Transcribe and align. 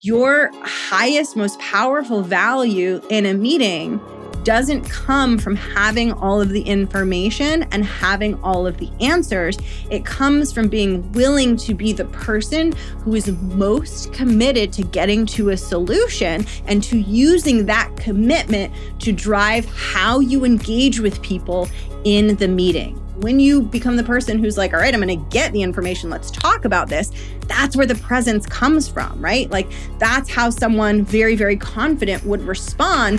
your 0.00 0.50
highest, 0.62 1.36
most 1.36 1.58
powerful 1.58 2.22
value 2.22 3.00
in 3.10 3.26
a 3.26 3.34
meeting 3.34 4.00
doesn't 4.44 4.82
come 4.84 5.38
from 5.38 5.56
having 5.56 6.12
all 6.12 6.40
of 6.40 6.50
the 6.50 6.62
information 6.62 7.64
and 7.70 7.84
having 7.84 8.40
all 8.42 8.66
of 8.66 8.78
the 8.78 8.90
answers. 9.00 9.58
It 9.90 10.04
comes 10.04 10.52
from 10.52 10.68
being 10.68 11.10
willing 11.12 11.56
to 11.58 11.74
be 11.74 11.92
the 11.92 12.06
person 12.06 12.72
who 13.02 13.14
is 13.14 13.28
most 13.28 14.12
committed 14.12 14.72
to 14.74 14.82
getting 14.82 15.26
to 15.26 15.50
a 15.50 15.56
solution 15.56 16.46
and 16.66 16.82
to 16.84 16.98
using 16.98 17.66
that 17.66 17.96
commitment 17.96 18.72
to 19.00 19.12
drive 19.12 19.66
how 19.66 20.20
you 20.20 20.44
engage 20.44 21.00
with 21.00 21.20
people 21.22 21.68
in 22.04 22.36
the 22.36 22.48
meeting. 22.48 22.96
When 23.20 23.40
you 23.40 23.62
become 23.62 23.96
the 23.96 24.04
person 24.04 24.38
who's 24.38 24.56
like, 24.56 24.72
all 24.72 24.78
right, 24.78 24.94
I'm 24.94 25.00
going 25.00 25.18
to 25.18 25.30
get 25.30 25.52
the 25.52 25.62
information, 25.62 26.08
let's 26.08 26.30
talk 26.30 26.64
about 26.64 26.88
this, 26.88 27.10
that's 27.48 27.74
where 27.74 27.86
the 27.86 27.96
presence 27.96 28.46
comes 28.46 28.86
from, 28.88 29.20
right? 29.20 29.50
Like, 29.50 29.68
that's 29.98 30.30
how 30.30 30.50
someone 30.50 31.04
very, 31.04 31.34
very 31.34 31.56
confident 31.56 32.24
would 32.24 32.42
respond. 32.42 33.18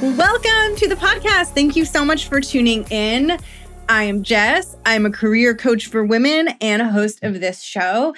Welcome 0.00 0.76
to 0.76 0.86
the 0.86 0.94
podcast. 0.94 1.54
Thank 1.54 1.74
you 1.74 1.84
so 1.84 2.04
much 2.04 2.28
for 2.28 2.40
tuning 2.40 2.84
in. 2.88 3.36
I 3.88 4.04
am 4.04 4.22
Jess. 4.22 4.76
I'm 4.86 5.04
a 5.04 5.10
career 5.10 5.56
coach 5.56 5.88
for 5.88 6.04
women 6.04 6.50
and 6.60 6.80
a 6.80 6.88
host 6.88 7.24
of 7.24 7.40
this 7.40 7.64
show. 7.64 8.14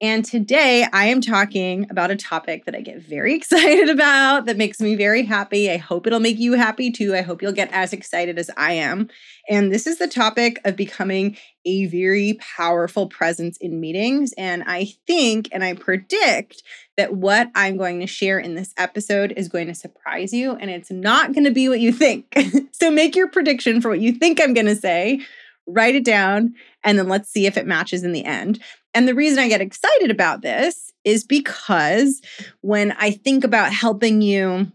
And 0.00 0.24
today 0.24 0.88
I 0.92 1.04
am 1.04 1.20
talking 1.20 1.86
about 1.88 2.10
a 2.10 2.16
topic 2.16 2.64
that 2.64 2.74
I 2.74 2.80
get 2.80 3.00
very 3.00 3.34
excited 3.36 3.88
about, 3.88 4.46
that 4.46 4.56
makes 4.56 4.80
me 4.80 4.96
very 4.96 5.22
happy. 5.22 5.70
I 5.70 5.76
hope 5.76 6.08
it'll 6.08 6.18
make 6.18 6.40
you 6.40 6.54
happy 6.54 6.90
too. 6.90 7.14
I 7.14 7.20
hope 7.20 7.42
you'll 7.42 7.52
get 7.52 7.70
as 7.70 7.92
excited 7.92 8.36
as 8.36 8.50
I 8.56 8.72
am. 8.72 9.08
And 9.48 9.72
this 9.72 9.86
is 9.86 9.98
the 9.98 10.08
topic 10.08 10.60
of 10.64 10.74
becoming 10.74 11.36
a 11.64 11.86
very 11.86 12.38
powerful 12.56 13.06
presence 13.06 13.56
in 13.58 13.80
meetings. 13.80 14.32
And 14.36 14.64
I 14.66 14.94
think 15.06 15.48
and 15.52 15.62
I 15.62 15.74
predict 15.74 16.64
that 17.00 17.14
what 17.14 17.50
I'm 17.54 17.78
going 17.78 18.00
to 18.00 18.06
share 18.06 18.38
in 18.38 18.56
this 18.56 18.74
episode 18.76 19.32
is 19.34 19.48
going 19.48 19.68
to 19.68 19.74
surprise 19.74 20.34
you, 20.34 20.52
and 20.52 20.70
it's 20.70 20.90
not 20.90 21.32
going 21.32 21.44
to 21.44 21.50
be 21.50 21.66
what 21.66 21.80
you 21.80 21.92
think. 21.92 22.26
so 22.72 22.90
make 22.90 23.16
your 23.16 23.26
prediction 23.26 23.80
for 23.80 23.88
what 23.88 24.00
you 24.00 24.12
think 24.12 24.38
I'm 24.38 24.52
going 24.52 24.66
to 24.66 24.76
say 24.76 25.20
write 25.66 25.94
it 25.94 26.04
down, 26.04 26.54
and 26.84 26.98
then 26.98 27.08
let's 27.08 27.30
see 27.30 27.46
if 27.46 27.56
it 27.56 27.66
matches 27.66 28.02
in 28.02 28.12
the 28.12 28.24
end. 28.24 28.60
And 28.92 29.08
the 29.08 29.14
reason 29.14 29.38
I 29.38 29.48
get 29.48 29.62
excited 29.62 30.10
about 30.10 30.42
this 30.42 30.92
is 31.04 31.24
because 31.24 32.20
when 32.60 32.92
I 32.92 33.12
think 33.12 33.44
about 33.44 33.72
helping 33.72 34.20
you 34.20 34.70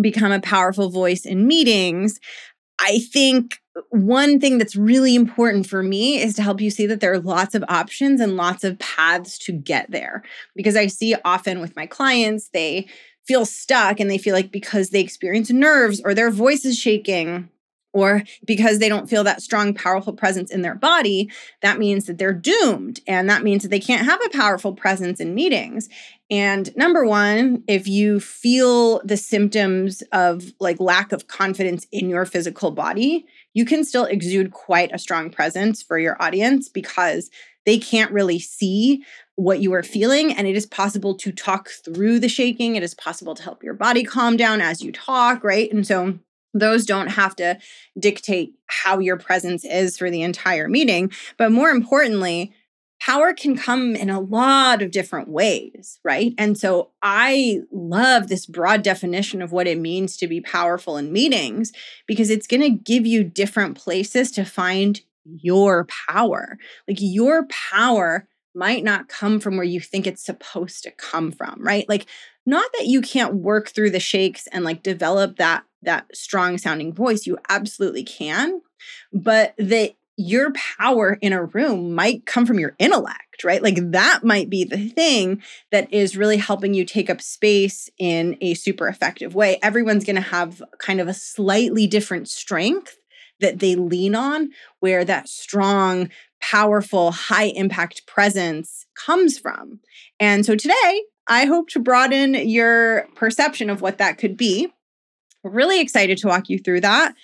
become 0.00 0.32
a 0.32 0.40
powerful 0.40 0.88
voice 0.88 1.26
in 1.26 1.46
meetings, 1.46 2.20
I 2.80 3.00
think 3.10 3.58
one 3.90 4.40
thing 4.40 4.58
that's 4.58 4.76
really 4.76 5.14
important 5.14 5.66
for 5.66 5.82
me 5.82 6.20
is 6.20 6.34
to 6.34 6.42
help 6.42 6.60
you 6.60 6.70
see 6.70 6.86
that 6.86 7.00
there 7.00 7.12
are 7.12 7.18
lots 7.18 7.54
of 7.54 7.64
options 7.68 8.20
and 8.20 8.36
lots 8.36 8.64
of 8.64 8.78
paths 8.78 9.38
to 9.38 9.52
get 9.52 9.90
there. 9.90 10.22
Because 10.56 10.76
I 10.76 10.86
see 10.86 11.14
often 11.24 11.60
with 11.60 11.76
my 11.76 11.86
clients, 11.86 12.48
they 12.48 12.88
feel 13.26 13.44
stuck 13.44 14.00
and 14.00 14.10
they 14.10 14.18
feel 14.18 14.34
like 14.34 14.50
because 14.50 14.90
they 14.90 15.00
experience 15.00 15.50
nerves 15.50 16.00
or 16.04 16.14
their 16.14 16.30
voice 16.30 16.64
is 16.64 16.78
shaking 16.78 17.48
or 17.92 18.22
because 18.44 18.78
they 18.78 18.88
don't 18.88 19.08
feel 19.08 19.24
that 19.24 19.42
strong, 19.42 19.74
powerful 19.74 20.12
presence 20.12 20.50
in 20.50 20.62
their 20.62 20.74
body, 20.74 21.30
that 21.62 21.78
means 21.78 22.06
that 22.06 22.18
they're 22.18 22.32
doomed. 22.32 23.00
And 23.06 23.28
that 23.28 23.42
means 23.42 23.62
that 23.62 23.68
they 23.70 23.80
can't 23.80 24.06
have 24.06 24.20
a 24.24 24.36
powerful 24.36 24.74
presence 24.74 25.20
in 25.20 25.34
meetings. 25.34 25.88
And 26.30 26.74
number 26.76 27.04
one, 27.04 27.64
if 27.66 27.88
you 27.88 28.20
feel 28.20 29.00
the 29.04 29.16
symptoms 29.16 30.02
of 30.12 30.44
like 30.60 30.78
lack 30.78 31.10
of 31.10 31.26
confidence 31.26 31.86
in 31.90 32.08
your 32.08 32.24
physical 32.24 32.70
body, 32.70 33.26
you 33.52 33.64
can 33.64 33.84
still 33.84 34.04
exude 34.04 34.52
quite 34.52 34.94
a 34.94 34.98
strong 34.98 35.30
presence 35.30 35.82
for 35.82 35.98
your 35.98 36.16
audience 36.22 36.68
because 36.68 37.30
they 37.66 37.78
can't 37.78 38.12
really 38.12 38.38
see 38.38 39.04
what 39.34 39.60
you 39.60 39.72
are 39.72 39.82
feeling. 39.82 40.32
And 40.32 40.46
it 40.46 40.54
is 40.54 40.66
possible 40.66 41.16
to 41.16 41.32
talk 41.32 41.68
through 41.84 42.20
the 42.20 42.28
shaking. 42.28 42.76
It 42.76 42.82
is 42.82 42.94
possible 42.94 43.34
to 43.34 43.42
help 43.42 43.62
your 43.62 43.74
body 43.74 44.04
calm 44.04 44.36
down 44.36 44.60
as 44.60 44.82
you 44.82 44.92
talk, 44.92 45.42
right? 45.42 45.70
And 45.72 45.86
so 45.86 46.18
those 46.54 46.86
don't 46.86 47.08
have 47.08 47.36
to 47.36 47.58
dictate 47.98 48.54
how 48.66 48.98
your 48.98 49.16
presence 49.16 49.64
is 49.64 49.96
for 49.96 50.10
the 50.10 50.22
entire 50.22 50.68
meeting. 50.68 51.12
But 51.36 51.52
more 51.52 51.70
importantly, 51.70 52.52
power 53.00 53.32
can 53.32 53.56
come 53.56 53.96
in 53.96 54.10
a 54.10 54.20
lot 54.20 54.82
of 54.82 54.90
different 54.90 55.28
ways, 55.28 55.98
right? 56.04 56.34
And 56.36 56.56
so 56.56 56.90
I 57.02 57.60
love 57.72 58.28
this 58.28 58.46
broad 58.46 58.82
definition 58.82 59.40
of 59.40 59.52
what 59.52 59.66
it 59.66 59.78
means 59.78 60.16
to 60.18 60.26
be 60.26 60.40
powerful 60.40 60.96
in 60.96 61.12
meetings 61.12 61.72
because 62.06 62.30
it's 62.30 62.46
going 62.46 62.60
to 62.60 62.70
give 62.70 63.06
you 63.06 63.24
different 63.24 63.76
places 63.76 64.30
to 64.32 64.44
find 64.44 65.00
your 65.24 65.86
power. 66.08 66.58
Like 66.86 66.98
your 67.00 67.46
power 67.46 68.28
might 68.54 68.84
not 68.84 69.08
come 69.08 69.40
from 69.40 69.56
where 69.56 69.64
you 69.64 69.80
think 69.80 70.06
it's 70.06 70.24
supposed 70.24 70.82
to 70.82 70.90
come 70.90 71.32
from, 71.32 71.56
right? 71.60 71.88
Like 71.88 72.06
not 72.46 72.70
that 72.78 72.86
you 72.86 73.00
can't 73.00 73.34
work 73.34 73.70
through 73.70 73.90
the 73.90 74.00
shakes 74.00 74.46
and 74.48 74.64
like 74.64 74.82
develop 74.82 75.36
that 75.36 75.64
that 75.82 76.06
strong 76.14 76.58
sounding 76.58 76.92
voice 76.92 77.26
you 77.26 77.38
absolutely 77.48 78.02
can 78.02 78.60
but 79.12 79.54
that 79.58 79.94
your 80.20 80.52
power 80.52 81.16
in 81.22 81.32
a 81.32 81.44
room 81.44 81.94
might 81.94 82.26
come 82.26 82.44
from 82.44 82.58
your 82.58 82.74
intellect, 82.78 83.42
right? 83.42 83.62
Like 83.62 83.78
that 83.92 84.22
might 84.22 84.50
be 84.50 84.64
the 84.64 84.88
thing 84.90 85.42
that 85.72 85.90
is 85.92 86.16
really 86.16 86.36
helping 86.36 86.74
you 86.74 86.84
take 86.84 87.08
up 87.08 87.22
space 87.22 87.88
in 87.98 88.36
a 88.42 88.52
super 88.54 88.86
effective 88.86 89.34
way. 89.34 89.58
Everyone's 89.62 90.04
going 90.04 90.16
to 90.16 90.22
have 90.22 90.62
kind 90.78 91.00
of 91.00 91.08
a 91.08 91.14
slightly 91.14 91.86
different 91.86 92.28
strength 92.28 92.98
that 93.40 93.60
they 93.60 93.74
lean 93.74 94.14
on, 94.14 94.50
where 94.80 95.06
that 95.06 95.26
strong, 95.26 96.10
powerful, 96.42 97.12
high 97.12 97.46
impact 97.46 98.06
presence 98.06 98.84
comes 98.94 99.38
from. 99.38 99.80
And 100.18 100.44
so 100.44 100.54
today, 100.54 101.02
I 101.30 101.46
hope 101.46 101.70
to 101.70 101.78
broaden 101.78 102.34
your 102.34 103.06
perception 103.14 103.70
of 103.70 103.80
what 103.80 103.98
that 103.98 104.18
could 104.18 104.36
be. 104.36 104.68
really 105.44 105.80
excited 105.80 106.18
to 106.18 106.26
walk 106.26 106.50
you 106.50 106.58
through 106.58 106.82
that. 106.82 107.14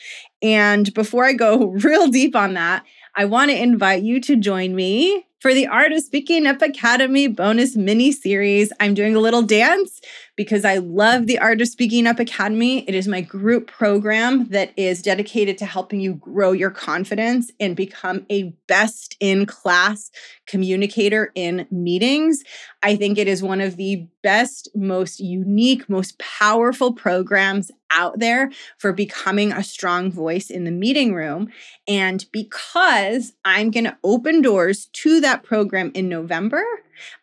And 0.40 0.94
before 0.94 1.24
I 1.26 1.34
go 1.34 1.66
real 1.84 2.06
deep 2.06 2.34
on 2.34 2.54
that, 2.54 2.84
I 3.16 3.24
want 3.24 3.50
to 3.50 3.60
invite 3.60 4.04
you 4.04 4.20
to 4.22 4.36
join 4.36 4.74
me 4.74 5.26
for 5.40 5.52
the 5.52 5.66
Art 5.66 5.92
of 5.92 6.02
Speaking 6.02 6.46
Up 6.46 6.62
Academy 6.62 7.26
bonus 7.26 7.76
mini 7.76 8.12
series. 8.12 8.72
I'm 8.78 8.94
doing 8.94 9.16
a 9.16 9.20
little 9.20 9.42
dance 9.42 10.00
because 10.36 10.66
I 10.66 10.76
love 10.76 11.26
the 11.26 11.38
Art 11.38 11.62
of 11.62 11.68
Speaking 11.68 12.06
Up 12.06 12.20
Academy. 12.20 12.86
It 12.88 12.94
is 12.94 13.08
my 13.08 13.22
group 13.22 13.66
program 13.66 14.48
that 14.48 14.72
is 14.76 15.00
dedicated 15.00 15.56
to 15.58 15.66
helping 15.66 16.00
you 16.00 16.14
grow 16.14 16.52
your 16.52 16.70
confidence 16.70 17.50
and 17.58 17.74
become 17.74 18.26
a 18.30 18.54
best 18.66 19.16
in 19.18 19.46
class 19.46 20.10
communicator 20.46 21.32
in 21.34 21.66
meetings. 21.70 22.44
I 22.82 22.96
think 22.96 23.16
it 23.16 23.28
is 23.28 23.42
one 23.42 23.62
of 23.62 23.76
the 23.76 24.06
best, 24.22 24.68
most 24.74 25.20
unique, 25.20 25.88
most 25.88 26.18
powerful 26.18 26.92
programs 26.92 27.70
out 27.90 28.18
there 28.18 28.50
for 28.76 28.92
becoming 28.92 29.52
a 29.52 29.62
strong 29.62 30.10
voice 30.10 30.50
in 30.50 30.64
the 30.64 30.70
meeting 30.70 31.14
room. 31.14 31.48
And 31.88 32.24
because 32.30 33.32
I'm 33.44 33.70
going 33.70 33.84
to 33.84 33.96
open 34.04 34.42
doors 34.42 34.86
to 34.92 35.20
that 35.20 35.44
program 35.44 35.92
in 35.94 36.08
November, 36.08 36.64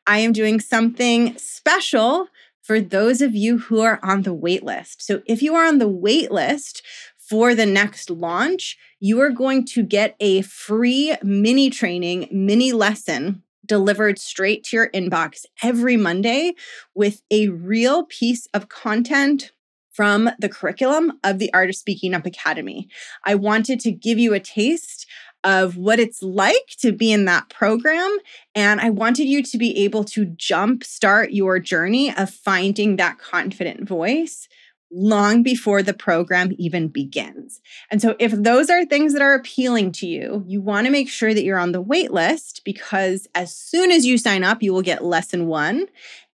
I 0.08 0.20
am 0.20 0.34
doing 0.34 0.60
something 0.60 1.38
special 1.38 2.28
for 2.64 2.80
those 2.80 3.22
of 3.22 3.36
you 3.36 3.60
who 3.60 3.82
are 3.82 4.00
on 4.02 4.24
the 4.24 4.34
wait 4.34 4.64
list. 4.64 5.06
So 5.06 5.22
if 5.28 5.42
you 5.42 5.54
are 5.54 5.68
on 5.68 5.78
the 5.78 5.88
wait 5.88 6.32
list 6.32 6.82
for 7.18 7.54
the 7.54 7.66
next 7.66 8.10
launch, 8.10 8.78
you 9.00 9.20
are 9.22 9.30
going 9.30 9.66
to 9.66 9.84
get 9.84 10.16
a 10.20 10.42
free 10.42 11.16
mini 11.22 11.70
training, 11.70 12.30
mini 12.32 12.72
lesson 12.72 13.44
delivered 13.66 14.20
straight 14.20 14.64
to 14.66 14.78
your 14.78 14.90
inbox 14.92 15.46
every 15.62 15.98
Monday 15.98 16.54
with 16.96 17.22
a 17.32 17.50
real 17.50 18.06
piece 18.06 18.48
of 18.54 18.70
content 18.70 19.52
from 19.92 20.30
the 20.40 20.50
curriculum 20.50 21.14
of 21.24 21.40
the 21.40 21.54
Art 21.54 21.70
of 21.70 21.76
Speaking 21.76 22.14
Up 22.14 22.26
Academy. 22.26 22.90
I 23.26 23.36
wanted 23.36 23.80
to 23.82 23.92
give 23.92 24.18
you 24.18 24.34
a 24.34 24.40
taste 24.40 25.06
of 25.44 25.78
what 25.78 26.00
it's 26.00 26.22
like 26.24 26.76
to 26.80 26.92
be 26.92 27.12
in 27.12 27.26
that 27.26 27.50
program. 27.50 28.18
And 28.56 28.80
I 28.80 28.90
wanted 28.90 29.28
you 29.28 29.44
to 29.44 29.58
be 29.58 29.84
able 29.84 30.04
to 30.06 30.26
jump 30.26 30.84
start 30.84 31.32
your 31.32 31.60
journey 31.60 32.16
of 32.16 32.30
finding 32.30 32.96
that 32.96 33.20
confident 33.20 33.88
voice 33.88 34.48
long 34.94 35.42
before 35.42 35.82
the 35.82 35.94
program 35.94 36.52
even 36.58 36.88
begins. 36.88 37.60
And 37.90 38.02
so, 38.02 38.16
if 38.20 38.32
those 38.32 38.70
are 38.70 38.86
things 38.86 39.14
that 39.14 39.22
are 39.22 39.34
appealing 39.34 39.92
to 39.94 40.08
you, 40.08 40.44
you 40.48 40.62
want 40.62 40.86
to 40.86 40.92
make 40.92 41.10
sure 41.10 41.34
that 41.34 41.44
you're 41.44 41.60
on 41.60 41.72
the 41.72 41.82
wait 41.82 42.12
list 42.12 42.62
because 42.64 43.28
as 43.34 43.56
soon 43.56 43.92
as 43.92 44.06
you 44.06 44.18
sign 44.18 44.44
up, 44.44 44.62
you 44.62 44.72
will 44.72 44.82
get 44.84 45.04
lesson 45.04 45.48
one. 45.48 45.88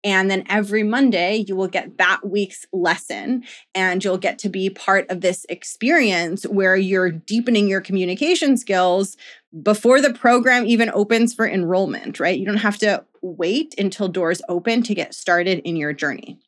And 0.05 0.31
then 0.31 0.45
every 0.49 0.83
Monday, 0.83 1.45
you 1.49 1.57
will 1.57 1.69
get 1.69 1.99
that 1.99 2.21
week's 2.25 2.65
lesson 2.73 3.45
and 3.75 4.05
you'll 4.05 4.19
get 4.19 4.39
to 4.41 4.49
be 4.49 4.71
part 4.71 5.11
of 5.11 5.21
this 5.21 5.45
experience 5.49 6.45
where 6.45 6.77
you're 6.77 7.11
deepening 7.11 7.67
your 7.67 7.81
communication 7.81 8.57
skills 8.57 9.17
before 9.63 10.01
the 10.01 10.13
program 10.13 10.67
even 10.67 10.91
opens 10.91 11.35
for 11.35 11.49
enrollment, 11.49 12.21
right? 12.21 12.39
You 12.39 12.47
don't 12.47 12.57
have 12.59 12.79
to 12.79 13.05
wait 13.34 13.75
until 13.78 14.08
doors 14.08 14.43
open 14.49 14.82
to 14.82 14.94
get 14.94 15.14
started 15.14 15.58
in 15.61 15.76
your 15.76 15.93
journey. 15.93 16.38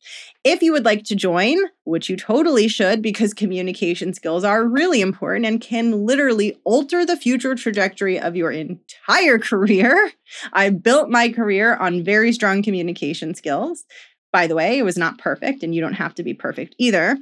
If 0.44 0.62
you 0.62 0.72
would 0.72 0.84
like 0.84 1.04
to 1.04 1.16
join, 1.16 1.56
which 1.84 2.08
you 2.08 2.16
totally 2.16 2.68
should 2.68 3.02
because 3.02 3.34
communication 3.34 4.14
skills 4.14 4.44
are 4.44 4.64
really 4.64 5.00
important 5.00 5.46
and 5.46 5.60
can 5.60 6.06
literally 6.06 6.58
alter 6.64 7.04
the 7.04 7.16
future 7.16 7.54
trajectory 7.54 8.18
of 8.18 8.36
your 8.36 8.50
entire 8.50 9.38
career, 9.50 10.12
I 10.52 10.70
built 10.70 11.10
my 11.10 11.30
career 11.30 11.76
on 11.76 12.04
very 12.04 12.32
strong 12.32 12.62
communication 12.62 13.34
skills. 13.34 13.84
By 14.32 14.46
the 14.46 14.54
way, 14.54 14.78
it 14.78 14.84
was 14.84 14.98
not 14.98 15.18
perfect, 15.18 15.62
and 15.62 15.74
you 15.74 15.80
don't 15.80 15.94
have 15.94 16.14
to 16.16 16.22
be 16.22 16.34
perfect 16.34 16.74
either. 16.78 17.16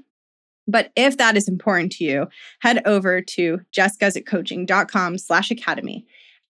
But 0.69 0.91
if 0.97 1.17
that 1.19 1.37
is 1.37 1.49
important 1.49 1.93
to 1.93 2.05
you, 2.05 2.29
head 2.61 2.83
over 2.85 3.21
to 3.23 3.61
jessguzikcoaching.com 3.73 5.19
slash 5.19 5.51
academy. 5.51 6.07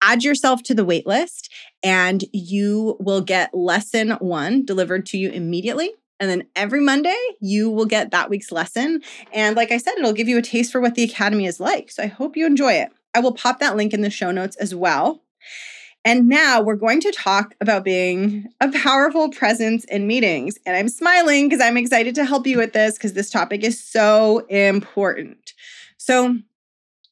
Add 0.08 0.24
yourself 0.24 0.62
to 0.64 0.76
the 0.76 0.86
waitlist 0.86 1.50
and 1.82 2.24
you 2.32 2.96
will 3.00 3.22
get 3.22 3.56
lesson 3.56 4.12
one 4.20 4.64
delivered 4.64 5.08
to 5.08 5.18
you 5.18 5.32
immediately. 5.32 5.92
And 6.20 6.30
then 6.30 6.48
every 6.56 6.80
Monday, 6.80 7.18
you 7.42 7.70
will 7.72 7.86
get 7.86 8.12
that 8.12 8.30
week's 8.30 8.52
lesson. 8.52 9.02
And 9.34 9.56
like 9.56 9.72
I 9.72 9.78
said, 9.78 9.96
it'll 9.98 10.14
give 10.14 10.30
you 10.30 10.38
a 10.38 10.44
taste 10.44 10.72
for 10.72 10.80
what 10.80 10.96
the 10.96 11.04
Academy 11.04 11.46
is 11.46 11.60
like. 11.60 11.92
So 11.92 12.04
I 12.04 12.08
hope 12.08 12.38
you 12.38 12.46
enjoy 12.46 12.74
it. 12.74 12.90
I 13.16 13.20
will 13.20 13.34
pop 13.34 13.60
that 13.60 13.76
link 13.76 13.94
in 13.94 14.02
the 14.02 14.10
show 14.10 14.32
notes 14.32 14.56
as 14.58 14.76
well. 14.76 15.24
And 16.06 16.30
now 16.30 16.62
we're 16.62 16.76
going 16.76 17.02
to 17.02 17.12
talk 17.12 17.56
about 17.60 17.84
being 17.84 18.48
a 18.62 18.72
powerful 18.72 19.32
presence 19.32 19.86
in 19.86 20.06
meetings. 20.06 20.60
And 20.66 20.78
I'm 20.78 20.88
smiling 20.88 21.50
because 21.50 21.66
I'm 21.66 21.78
excited 21.78 22.14
to 22.16 22.26
help 22.26 22.46
you 22.46 22.58
with 22.58 22.74
this 22.74 22.94
because 22.94 23.14
this 23.14 23.32
topic 23.32 23.64
is 23.64 23.84
so 23.84 24.46
important. 24.50 25.54
So, 25.98 26.38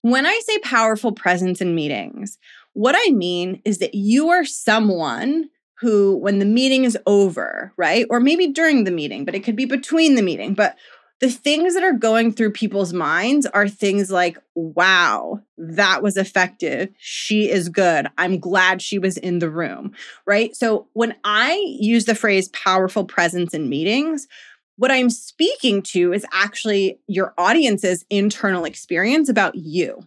when 0.03 0.25
I 0.25 0.39
say 0.45 0.59
powerful 0.59 1.13
presence 1.13 1.61
in 1.61 1.73
meetings, 1.73 2.37
what 2.73 2.95
I 2.97 3.11
mean 3.11 3.61
is 3.65 3.77
that 3.79 3.95
you 3.95 4.29
are 4.29 4.45
someone 4.45 5.49
who, 5.79 6.17
when 6.17 6.39
the 6.39 6.45
meeting 6.45 6.83
is 6.83 6.97
over, 7.05 7.73
right? 7.77 8.05
Or 8.09 8.19
maybe 8.19 8.47
during 8.47 8.83
the 8.83 8.91
meeting, 8.91 9.25
but 9.25 9.35
it 9.35 9.43
could 9.43 9.55
be 9.55 9.65
between 9.65 10.15
the 10.15 10.21
meeting, 10.21 10.53
but 10.53 10.75
the 11.19 11.29
things 11.29 11.73
that 11.73 11.83
are 11.83 11.93
going 11.93 12.33
through 12.33 12.51
people's 12.51 12.91
minds 12.91 13.45
are 13.45 13.69
things 13.69 14.11
like, 14.11 14.37
wow, 14.55 15.39
that 15.57 16.03
was 16.03 16.17
effective. 16.17 16.89
She 16.97 17.49
is 17.49 17.69
good. 17.69 18.07
I'm 18.17 18.39
glad 18.39 18.81
she 18.81 18.99
was 18.99 19.17
in 19.17 19.39
the 19.39 19.49
room, 19.49 19.93
right? 20.25 20.55
So 20.55 20.87
when 20.93 21.15
I 21.23 21.63
use 21.79 22.05
the 22.05 22.15
phrase 22.15 22.49
powerful 22.49 23.05
presence 23.05 23.53
in 23.53 23.69
meetings, 23.69 24.27
what 24.75 24.91
I'm 24.91 25.09
speaking 25.09 25.81
to 25.83 26.11
is 26.13 26.25
actually 26.33 26.99
your 27.07 27.33
audience's 27.37 28.03
internal 28.09 28.65
experience 28.65 29.29
about 29.29 29.55
you. 29.55 30.05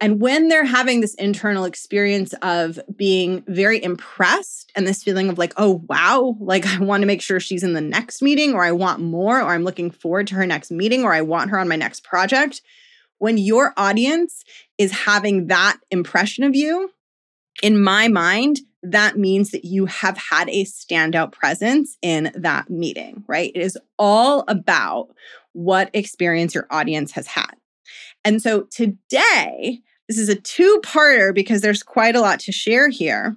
And 0.00 0.20
when 0.20 0.46
they're 0.48 0.64
having 0.64 1.00
this 1.00 1.14
internal 1.14 1.64
experience 1.64 2.32
of 2.42 2.78
being 2.94 3.42
very 3.48 3.82
impressed 3.82 4.70
and 4.76 4.86
this 4.86 5.02
feeling 5.02 5.28
of 5.28 5.38
like, 5.38 5.52
oh, 5.56 5.84
wow, 5.88 6.36
like 6.38 6.66
I 6.66 6.78
want 6.78 7.02
to 7.02 7.06
make 7.06 7.20
sure 7.20 7.40
she's 7.40 7.64
in 7.64 7.72
the 7.72 7.80
next 7.80 8.22
meeting, 8.22 8.54
or 8.54 8.62
I 8.62 8.70
want 8.70 9.00
more, 9.00 9.40
or 9.40 9.46
I'm 9.46 9.64
looking 9.64 9.90
forward 9.90 10.28
to 10.28 10.36
her 10.36 10.46
next 10.46 10.70
meeting, 10.70 11.02
or 11.02 11.12
I 11.12 11.22
want 11.22 11.50
her 11.50 11.58
on 11.58 11.68
my 11.68 11.74
next 11.74 12.04
project. 12.04 12.62
When 13.18 13.38
your 13.38 13.74
audience 13.76 14.44
is 14.78 14.92
having 14.92 15.48
that 15.48 15.78
impression 15.90 16.44
of 16.44 16.54
you, 16.54 16.92
in 17.60 17.82
my 17.82 18.06
mind, 18.06 18.60
that 18.84 19.18
means 19.18 19.50
that 19.50 19.64
you 19.64 19.86
have 19.86 20.16
had 20.16 20.48
a 20.48 20.64
standout 20.64 21.32
presence 21.32 21.98
in 22.00 22.30
that 22.36 22.70
meeting, 22.70 23.24
right? 23.26 23.50
It 23.52 23.60
is 23.60 23.76
all 23.98 24.44
about 24.46 25.08
what 25.54 25.90
experience 25.92 26.54
your 26.54 26.68
audience 26.70 27.10
has 27.12 27.26
had. 27.26 27.54
And 28.24 28.40
so 28.40 28.62
today, 28.70 29.80
this 30.08 30.18
is 30.18 30.30
a 30.30 30.34
two 30.34 30.80
parter 30.82 31.34
because 31.34 31.60
there's 31.60 31.82
quite 31.82 32.16
a 32.16 32.20
lot 32.20 32.40
to 32.40 32.52
share 32.52 32.88
here. 32.88 33.36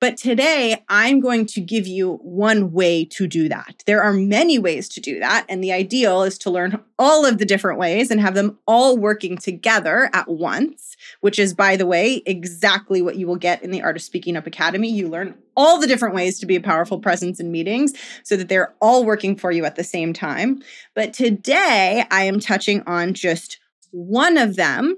But 0.00 0.16
today, 0.16 0.82
I'm 0.88 1.20
going 1.20 1.46
to 1.46 1.60
give 1.60 1.86
you 1.86 2.14
one 2.22 2.72
way 2.72 3.04
to 3.06 3.26
do 3.26 3.48
that. 3.48 3.82
There 3.86 4.02
are 4.02 4.12
many 4.12 4.58
ways 4.58 4.88
to 4.90 5.00
do 5.00 5.18
that. 5.18 5.46
And 5.48 5.62
the 5.62 5.72
ideal 5.72 6.22
is 6.22 6.38
to 6.38 6.50
learn 6.50 6.80
all 6.98 7.26
of 7.26 7.38
the 7.38 7.44
different 7.44 7.78
ways 7.78 8.10
and 8.10 8.20
have 8.20 8.34
them 8.34 8.58
all 8.66 8.96
working 8.96 9.36
together 9.36 10.10
at 10.12 10.28
once, 10.28 10.96
which 11.20 11.40
is, 11.40 11.54
by 11.54 11.76
the 11.76 11.86
way, 11.86 12.22
exactly 12.24 13.02
what 13.02 13.16
you 13.16 13.26
will 13.26 13.36
get 13.36 13.62
in 13.62 13.72
the 13.72 13.82
Art 13.82 13.96
of 13.96 14.02
Speaking 14.02 14.36
Up 14.36 14.46
Academy. 14.46 14.90
You 14.90 15.08
learn 15.08 15.34
all 15.56 15.80
the 15.80 15.88
different 15.88 16.14
ways 16.14 16.38
to 16.38 16.46
be 16.46 16.56
a 16.56 16.60
powerful 16.60 17.00
presence 17.00 17.40
in 17.40 17.50
meetings 17.50 17.92
so 18.22 18.36
that 18.36 18.48
they're 18.48 18.74
all 18.80 19.04
working 19.04 19.36
for 19.36 19.50
you 19.50 19.64
at 19.64 19.74
the 19.74 19.84
same 19.84 20.12
time. 20.12 20.62
But 20.94 21.12
today, 21.12 22.04
I 22.10 22.24
am 22.24 22.38
touching 22.38 22.82
on 22.86 23.14
just 23.14 23.58
one 23.90 24.38
of 24.38 24.56
them 24.56 24.96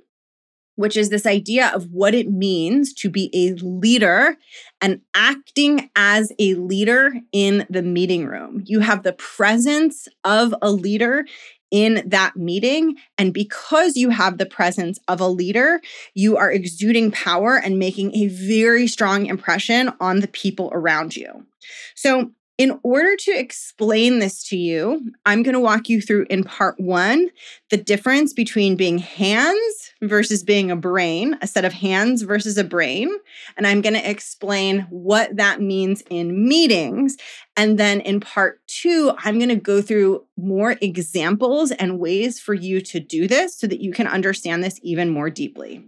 which 0.76 0.96
is 0.96 1.10
this 1.10 1.26
idea 1.26 1.70
of 1.74 1.90
what 1.92 2.14
it 2.14 2.30
means 2.30 2.92
to 2.94 3.08
be 3.08 3.30
a 3.32 3.52
leader 3.64 4.36
and 4.80 5.00
acting 5.14 5.90
as 5.94 6.32
a 6.38 6.54
leader 6.54 7.14
in 7.32 7.66
the 7.70 7.82
meeting 7.82 8.26
room. 8.26 8.62
You 8.66 8.80
have 8.80 9.02
the 9.02 9.12
presence 9.12 10.08
of 10.24 10.54
a 10.60 10.70
leader 10.70 11.24
in 11.70 12.04
that 12.06 12.36
meeting. 12.36 12.96
And 13.18 13.34
because 13.34 13.96
you 13.96 14.10
have 14.10 14.38
the 14.38 14.46
presence 14.46 15.00
of 15.08 15.20
a 15.20 15.26
leader, 15.26 15.80
you 16.14 16.36
are 16.36 16.50
exuding 16.50 17.10
power 17.10 17.56
and 17.56 17.78
making 17.78 18.14
a 18.14 18.28
very 18.28 18.86
strong 18.86 19.26
impression 19.26 19.92
on 19.98 20.20
the 20.20 20.28
people 20.28 20.70
around 20.72 21.16
you. 21.16 21.46
So, 21.94 22.30
in 22.56 22.78
order 22.84 23.16
to 23.16 23.32
explain 23.32 24.20
this 24.20 24.44
to 24.50 24.56
you, 24.56 25.10
I'm 25.26 25.42
going 25.42 25.54
to 25.54 25.60
walk 25.60 25.88
you 25.88 26.00
through 26.00 26.26
in 26.30 26.44
part 26.44 26.78
one 26.78 27.30
the 27.70 27.76
difference 27.76 28.32
between 28.32 28.76
being 28.76 28.98
hands 28.98 29.83
versus 30.08 30.42
being 30.42 30.70
a 30.70 30.76
brain, 30.76 31.36
a 31.42 31.46
set 31.46 31.64
of 31.64 31.72
hands 31.72 32.22
versus 32.22 32.58
a 32.58 32.64
brain. 32.64 33.10
And 33.56 33.66
I'm 33.66 33.80
going 33.80 33.94
to 33.94 34.10
explain 34.10 34.86
what 34.90 35.36
that 35.36 35.60
means 35.60 36.02
in 36.10 36.48
meetings. 36.48 37.16
And 37.56 37.78
then 37.78 38.00
in 38.00 38.20
part 38.20 38.60
two, 38.66 39.12
I'm 39.18 39.38
going 39.38 39.48
to 39.48 39.56
go 39.56 39.82
through 39.82 40.24
more 40.36 40.76
examples 40.80 41.70
and 41.70 41.98
ways 41.98 42.40
for 42.40 42.54
you 42.54 42.80
to 42.82 43.00
do 43.00 43.28
this 43.28 43.56
so 43.56 43.66
that 43.66 43.80
you 43.80 43.92
can 43.92 44.06
understand 44.06 44.62
this 44.62 44.78
even 44.82 45.10
more 45.10 45.30
deeply. 45.30 45.84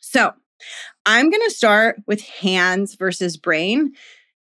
So 0.00 0.32
I'm 1.04 1.30
going 1.30 1.42
to 1.44 1.54
start 1.54 2.02
with 2.06 2.22
hands 2.22 2.94
versus 2.94 3.36
brain 3.36 3.92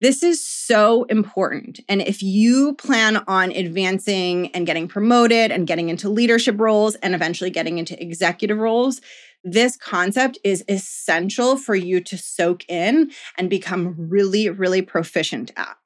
this 0.01 0.23
is 0.23 0.45
so 0.45 1.05
important. 1.05 1.81
And 1.89 2.01
if 2.01 2.23
you 2.23 2.75
plan 2.75 3.19
on 3.27 3.53
advancing 3.53 4.51
and 4.53 4.67
getting 4.67 4.89
promoted 4.89 5.51
and 5.51 5.67
getting 5.67 5.89
into 5.89 6.09
leadership 6.09 6.59
roles 6.59 6.95
and 6.97 7.15
eventually 7.15 7.51
getting 7.51 7.79
into 7.79 8.01
executive 8.03 8.59
roles, 8.59 9.01
this 9.45 9.77
concept 9.77 10.39
is 10.45 10.65
essential 10.69 11.57
for 11.57 11.75
you 11.75 12.01
to 12.03 12.19
soak 12.19 12.65
in 12.69 13.11
and 13.39 13.49
become 13.51 13.95
really, 13.99 14.49
really 14.49 14.83
proficient 14.83 15.51
at. 15.57 15.77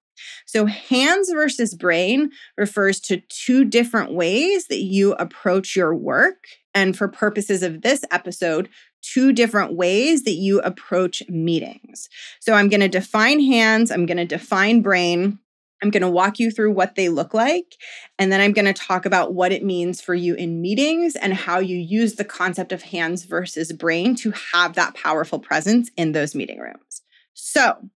So, 0.47 0.67
hands 0.67 1.31
versus 1.31 1.75
brain 1.75 2.31
refers 2.57 3.01
to 3.01 3.21
two 3.29 3.65
different 3.65 4.13
ways 4.13 4.67
that 4.69 4.83
you 4.83 5.13
approach 5.15 5.75
your 5.75 5.95
work. 5.95 6.45
And 6.75 6.97
for 6.97 7.09
purposes 7.09 7.63
of 7.63 7.83
this 7.83 8.05
episode, 8.11 8.69
two 9.05 9.33
different 9.33 9.75
ways 9.75 10.25
that 10.25 10.33
you 10.33 10.61
approach 10.61 11.23
meetings. 11.29 12.09
So 12.41 12.55
I'm 12.55 12.69
going 12.69 12.81
to 12.81 12.89
define 12.89 13.41
hands, 13.41 13.91
I'm 13.91 14.07
going 14.07 14.17
to 14.17 14.25
define 14.25 14.81
brain. 14.83 15.39
I'm 15.83 15.91
going 15.91 16.03
to 16.03 16.09
walk 16.09 16.39
you 16.39 16.51
through 16.51 16.73
what 16.73 16.95
they 16.95 17.11
look 17.11 17.35
like. 17.35 17.77
And 18.19 18.33
then 18.33 18.41
I'm 18.41 18.55
going 18.55 18.65
to 18.65 18.73
talk 18.73 19.05
about 19.05 19.35
what 19.35 19.53
it 19.53 19.63
means 19.63 20.01
for 20.01 20.15
you 20.15 20.35
in 20.35 20.63
meetings 20.63 21.15
and 21.15 21.35
how 21.35 21.59
you 21.59 21.77
use 21.77 22.15
the 22.15 22.25
concept 22.25 22.73
of 22.73 22.83
hands 22.83 23.25
versus 23.25 23.71
brain 23.71 24.15
to 24.17 24.33
have 24.53 24.75
that 24.75 24.95
powerful 24.95 25.39
presence 25.39 25.91
in 25.99 26.13
those 26.13 26.35
meeting 26.35 26.59
rooms. 26.59 27.03
So, 27.35 27.91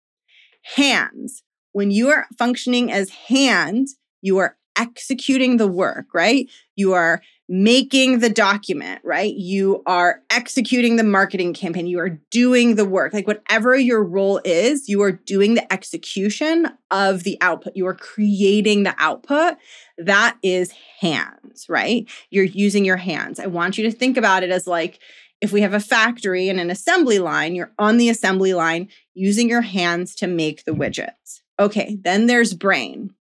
hands, 0.77 1.43
when 1.73 1.91
you 1.91 2.11
are 2.11 2.27
functioning 2.37 2.93
as 2.93 3.09
hands, 3.09 3.97
you 4.21 4.37
are 4.37 4.59
executing 4.77 5.57
the 5.57 5.69
work, 5.69 6.07
right? 6.13 6.47
You 6.77 6.93
are 6.93 7.23
making 7.49 8.19
the 8.19 8.29
document, 8.29 9.01
right? 9.03 9.35
You 9.35 9.83
are 9.87 10.23
executing 10.31 10.97
the 10.97 11.05
marketing 11.05 11.55
campaign. 11.55 11.87
You 11.87 11.99
are 11.99 12.21
doing 12.31 12.75
the 12.75 12.85
work. 12.85 13.15
Like 13.15 13.27
whatever 13.27 13.75
your 13.75 14.05
role 14.05 14.41
is, 14.45 14.89
you 14.89 15.01
are 15.03 15.13
doing 15.13 15.55
the 15.55 15.73
execution 15.73 16.67
of 16.91 17.23
the 17.23 17.39
output. 17.41 17.75
You 17.75 17.87
are 17.87 17.95
creating 17.95 18.83
the 18.83 18.95
output. 18.99 19.55
That 19.97 20.37
is 20.43 20.73
hands, 21.01 21.67
right? 21.69 22.07
You're 22.29 22.45
using 22.45 22.85
your 22.85 22.99
hands. 22.99 23.41
I 23.41 23.47
want 23.47 23.79
you 23.79 23.85
to 23.91 23.97
think 23.97 24.19
about 24.19 24.43
it 24.43 24.51
as 24.51 24.67
like, 24.67 24.99
if 25.41 25.53
we 25.53 25.61
have 25.61 25.73
a 25.73 25.81
factory 25.81 26.49
and 26.49 26.59
an 26.59 26.69
assembly 26.69 27.21
line, 27.21 27.55
you're 27.55 27.73
on 27.79 27.97
the 27.97 28.09
assembly 28.09 28.55
line 28.55 28.89
using 29.15 29.49
your 29.49 29.61
hands 29.61 30.17
to 30.17 30.27
make 30.27 30.65
the 30.65 30.73
widgets. 30.73 31.41
Okay, 31.61 31.97
then 32.03 32.27
there's 32.27 32.53
brain. 32.53 33.15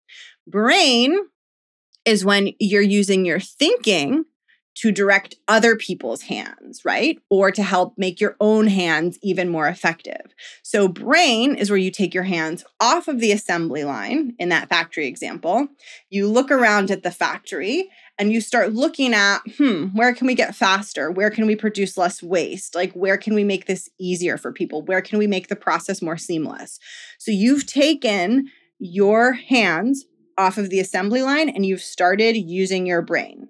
Brain 0.46 1.18
is 2.06 2.24
when 2.24 2.52
you're 2.58 2.80
using 2.80 3.26
your 3.26 3.40
thinking 3.40 4.24
to 4.76 4.92
direct 4.92 5.36
other 5.48 5.74
people's 5.74 6.22
hands, 6.22 6.84
right? 6.84 7.18
Or 7.30 7.50
to 7.50 7.62
help 7.62 7.94
make 7.96 8.20
your 8.20 8.36
own 8.40 8.66
hands 8.66 9.18
even 9.22 9.48
more 9.48 9.66
effective. 9.68 10.34
So, 10.62 10.86
brain 10.86 11.54
is 11.54 11.70
where 11.70 11.78
you 11.78 11.90
take 11.90 12.12
your 12.12 12.24
hands 12.24 12.62
off 12.78 13.08
of 13.08 13.18
the 13.18 13.32
assembly 13.32 13.84
line 13.84 14.34
in 14.38 14.50
that 14.50 14.68
factory 14.68 15.06
example. 15.06 15.68
You 16.10 16.28
look 16.28 16.50
around 16.50 16.90
at 16.90 17.02
the 17.02 17.10
factory 17.10 17.88
and 18.18 18.32
you 18.32 18.40
start 18.40 18.74
looking 18.74 19.14
at, 19.14 19.38
hmm, 19.56 19.86
where 19.94 20.14
can 20.14 20.26
we 20.26 20.34
get 20.34 20.54
faster? 20.54 21.10
Where 21.10 21.30
can 21.30 21.46
we 21.46 21.56
produce 21.56 21.96
less 21.96 22.22
waste? 22.22 22.74
Like, 22.74 22.92
where 22.92 23.16
can 23.16 23.34
we 23.34 23.44
make 23.44 23.66
this 23.66 23.88
easier 23.98 24.36
for 24.36 24.52
people? 24.52 24.82
Where 24.82 25.02
can 25.02 25.18
we 25.18 25.26
make 25.26 25.48
the 25.48 25.56
process 25.56 26.02
more 26.02 26.18
seamless? 26.18 26.78
So, 27.18 27.30
you've 27.30 27.64
taken 27.64 28.50
your 28.78 29.32
hands 29.32 30.04
off 30.38 30.58
of 30.58 30.70
the 30.70 30.80
assembly 30.80 31.22
line 31.22 31.48
and 31.48 31.64
you've 31.64 31.82
started 31.82 32.36
using 32.36 32.86
your 32.86 33.02
brain. 33.02 33.48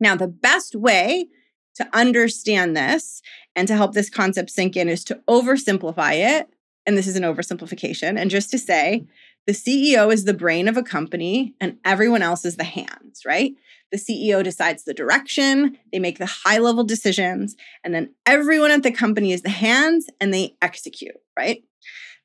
Now, 0.00 0.16
the 0.16 0.28
best 0.28 0.74
way 0.74 1.28
to 1.76 1.88
understand 1.92 2.76
this 2.76 3.22
and 3.54 3.68
to 3.68 3.76
help 3.76 3.94
this 3.94 4.10
concept 4.10 4.50
sink 4.50 4.76
in 4.76 4.88
is 4.88 5.04
to 5.04 5.20
oversimplify 5.28 6.38
it. 6.38 6.48
And 6.86 6.96
this 6.96 7.06
is 7.06 7.16
an 7.16 7.22
oversimplification. 7.22 8.18
And 8.18 8.30
just 8.30 8.50
to 8.50 8.58
say, 8.58 9.06
the 9.46 9.52
CEO 9.52 10.12
is 10.12 10.24
the 10.24 10.34
brain 10.34 10.68
of 10.68 10.76
a 10.76 10.82
company 10.82 11.54
and 11.60 11.78
everyone 11.84 12.22
else 12.22 12.44
is 12.44 12.56
the 12.56 12.64
hands, 12.64 13.22
right? 13.24 13.54
The 13.92 13.98
CEO 13.98 14.42
decides 14.42 14.84
the 14.84 14.94
direction, 14.94 15.78
they 15.92 16.00
make 16.00 16.18
the 16.18 16.26
high 16.26 16.58
level 16.58 16.82
decisions, 16.82 17.56
and 17.84 17.94
then 17.94 18.14
everyone 18.26 18.72
at 18.72 18.82
the 18.82 18.90
company 18.90 19.32
is 19.32 19.42
the 19.42 19.50
hands 19.50 20.06
and 20.20 20.34
they 20.34 20.56
execute, 20.60 21.14
right? 21.38 21.62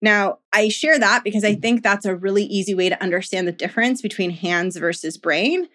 Now, 0.02 0.40
I 0.52 0.70
share 0.70 0.98
that 0.98 1.24
because 1.24 1.44
I 1.44 1.56
think 1.56 1.84
that's 1.84 2.06
a 2.06 2.16
really 2.16 2.44
easy 2.44 2.74
way 2.74 2.90
to 2.90 3.02
understand 3.02 3.48
the 3.48 3.52
difference 3.52 4.02
between 4.02 4.32
hands 4.32 4.78
versus 4.78 5.18
brain 5.18 5.68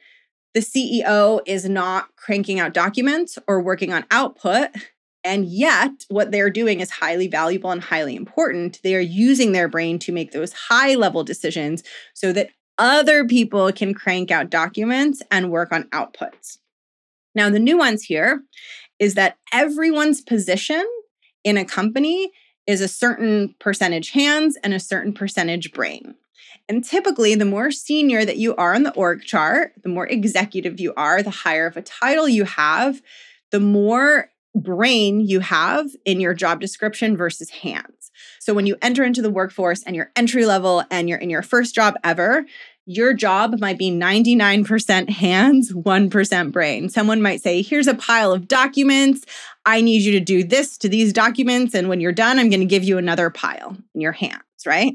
the 0.57 0.63
CEO 0.63 1.41
is 1.45 1.69
not 1.69 2.17
cranking 2.17 2.59
out 2.61 2.73
documents 2.73 3.39
or 3.47 3.61
working 3.61 3.93
on 3.93 4.07
output. 4.11 4.71
And 5.23 5.45
yet, 5.45 5.91
what 6.09 6.31
they're 6.31 6.49
doing 6.49 6.81
is 6.81 6.89
highly 6.91 7.29
valuable 7.29 7.71
and 7.71 7.83
highly 7.83 8.17
important. 8.17 8.81
They 8.83 8.95
are 8.95 9.01
using 9.01 9.53
their 9.53 9.69
brain 9.69 9.99
to 9.99 10.13
make 10.13 10.33
those 10.33 10.55
high 10.55 10.95
level 10.95 11.25
decisions 11.25 11.83
so 12.15 12.33
that 12.33 12.49
other 12.79 13.27
people 13.27 13.71
can 13.71 13.93
crank 13.93 14.31
out 14.31 14.49
documents 14.49 15.21
and 15.31 15.51
work 15.51 15.73
on 15.73 15.91
outputs. 15.91 16.57
Now, 17.35 17.51
the 17.51 17.59
nuance 17.59 18.05
here 18.05 18.43
is 18.99 19.13
that 19.13 19.37
everyone's 19.53 20.23
position 20.23 20.87
in 21.45 21.59
a 21.59 21.67
company 21.67 22.33
is 22.67 22.81
a 22.81 22.89
certain 22.89 23.55
percentage 23.59 24.11
hands 24.11 24.57
and 24.63 24.75
a 24.75 24.81
certain 24.81 25.13
percentage 25.13 25.73
brain. 25.73 26.15
And 26.69 26.85
typically, 26.85 27.35
the 27.35 27.45
more 27.45 27.71
senior 27.71 28.25
that 28.25 28.39
you 28.39 28.57
are 28.57 28.75
on 28.75 28.83
the 28.83 28.95
org 28.95 29.23
chart, 29.23 29.73
the 29.83 29.89
more 29.89 30.07
executive 30.07 30.81
you 30.81 30.93
are, 30.97 31.23
the 31.23 31.31
higher 31.31 31.67
of 31.67 31.77
a 31.77 31.83
title 31.83 32.29
you 32.29 32.45
have, 32.45 33.01
the 33.53 33.61
more 33.61 34.31
brain 34.55 35.21
you 35.21 35.41
have 35.41 35.87
in 36.05 36.21
your 36.21 36.35
job 36.35 36.61
description 36.61 37.17
versus 37.17 37.51
hands. 37.51 38.11
So 38.41 38.55
when 38.55 38.67
you 38.67 38.77
enter 38.81 39.05
into 39.05 39.23
the 39.23 39.31
workforce 39.31 39.83
and 39.83 39.95
you're 39.95 40.11
entry 40.17 40.47
level 40.47 40.83
and 40.91 41.09
you're 41.09 41.19
in 41.19 41.31
your 41.31 41.43
first 41.43 41.75
job 41.75 41.95
ever, 42.03 42.47
your 42.87 43.13
job 43.13 43.59
might 43.59 43.79
be 43.79 43.91
99% 43.91 45.11
hands, 45.11 45.73
1% 45.73 46.53
brain. 46.53 46.89
Someone 46.89 47.21
might 47.21 47.43
say, 47.43 47.61
Here's 47.61 47.89
a 47.89 47.95
pile 47.95 48.33
of 48.33 48.47
documents. 48.47 49.25
I 49.67 49.81
need 49.81 50.03
you 50.03 50.13
to 50.13 50.21
do 50.21 50.45
this 50.45 50.79
to 50.79 50.89
these 50.89 51.13
documents. 51.13 51.75
And 51.75 51.89
when 51.89 52.01
you're 52.01 52.13
done, 52.13 52.39
I'm 52.39 52.49
going 52.49 52.61
to 52.61 52.67
give 52.67 52.85
you 52.85 52.97
another 52.97 53.29
pile 53.29 53.77
in 53.95 54.01
your 54.01 54.13
hands, 54.13 54.41
right? 54.65 54.95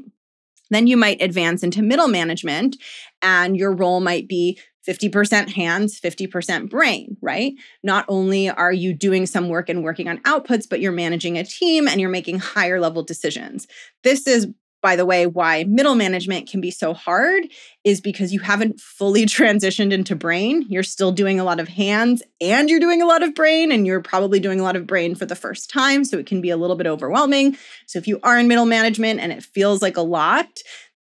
Then 0.70 0.86
you 0.86 0.96
might 0.96 1.20
advance 1.20 1.62
into 1.62 1.82
middle 1.82 2.08
management, 2.08 2.76
and 3.20 3.58
your 3.58 3.72
role 3.74 4.00
might 4.00 4.26
be 4.26 4.58
50% 4.88 5.50
hands, 5.50 6.00
50% 6.00 6.70
brain, 6.70 7.16
right? 7.20 7.52
Not 7.82 8.04
only 8.08 8.50
are 8.50 8.72
you 8.72 8.94
doing 8.94 9.26
some 9.26 9.48
work 9.48 9.68
and 9.68 9.84
working 9.84 10.08
on 10.08 10.18
outputs, 10.20 10.68
but 10.68 10.80
you're 10.80 10.92
managing 10.92 11.38
a 11.38 11.44
team 11.44 11.86
and 11.86 12.00
you're 12.00 12.10
making 12.10 12.38
higher 12.38 12.80
level 12.80 13.02
decisions. 13.02 13.68
This 14.02 14.26
is 14.26 14.48
by 14.82 14.96
the 14.96 15.06
way, 15.06 15.26
why 15.26 15.64
middle 15.64 15.94
management 15.94 16.50
can 16.50 16.60
be 16.60 16.70
so 16.70 16.92
hard 16.92 17.44
is 17.84 18.00
because 18.00 18.32
you 18.32 18.40
haven't 18.40 18.80
fully 18.80 19.24
transitioned 19.26 19.92
into 19.92 20.16
brain. 20.16 20.66
You're 20.68 20.82
still 20.82 21.12
doing 21.12 21.40
a 21.40 21.44
lot 21.44 21.60
of 21.60 21.68
hands 21.68 22.22
and 22.40 22.68
you're 22.68 22.80
doing 22.80 23.00
a 23.00 23.06
lot 23.06 23.22
of 23.22 23.34
brain, 23.34 23.72
and 23.72 23.86
you're 23.86 24.02
probably 24.02 24.40
doing 24.40 24.60
a 24.60 24.64
lot 24.64 24.76
of 24.76 24.86
brain 24.86 25.14
for 25.14 25.24
the 25.24 25.36
first 25.36 25.70
time. 25.70 26.04
So 26.04 26.18
it 26.18 26.26
can 26.26 26.40
be 26.40 26.50
a 26.50 26.56
little 26.56 26.76
bit 26.76 26.86
overwhelming. 26.86 27.56
So 27.86 27.98
if 27.98 28.08
you 28.08 28.18
are 28.22 28.38
in 28.38 28.48
middle 28.48 28.66
management 28.66 29.20
and 29.20 29.32
it 29.32 29.44
feels 29.44 29.80
like 29.80 29.96
a 29.96 30.02
lot, 30.02 30.48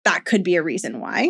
that 0.04 0.26
could 0.26 0.44
be 0.44 0.56
a 0.56 0.64
reason 0.64 1.00
why. 1.00 1.30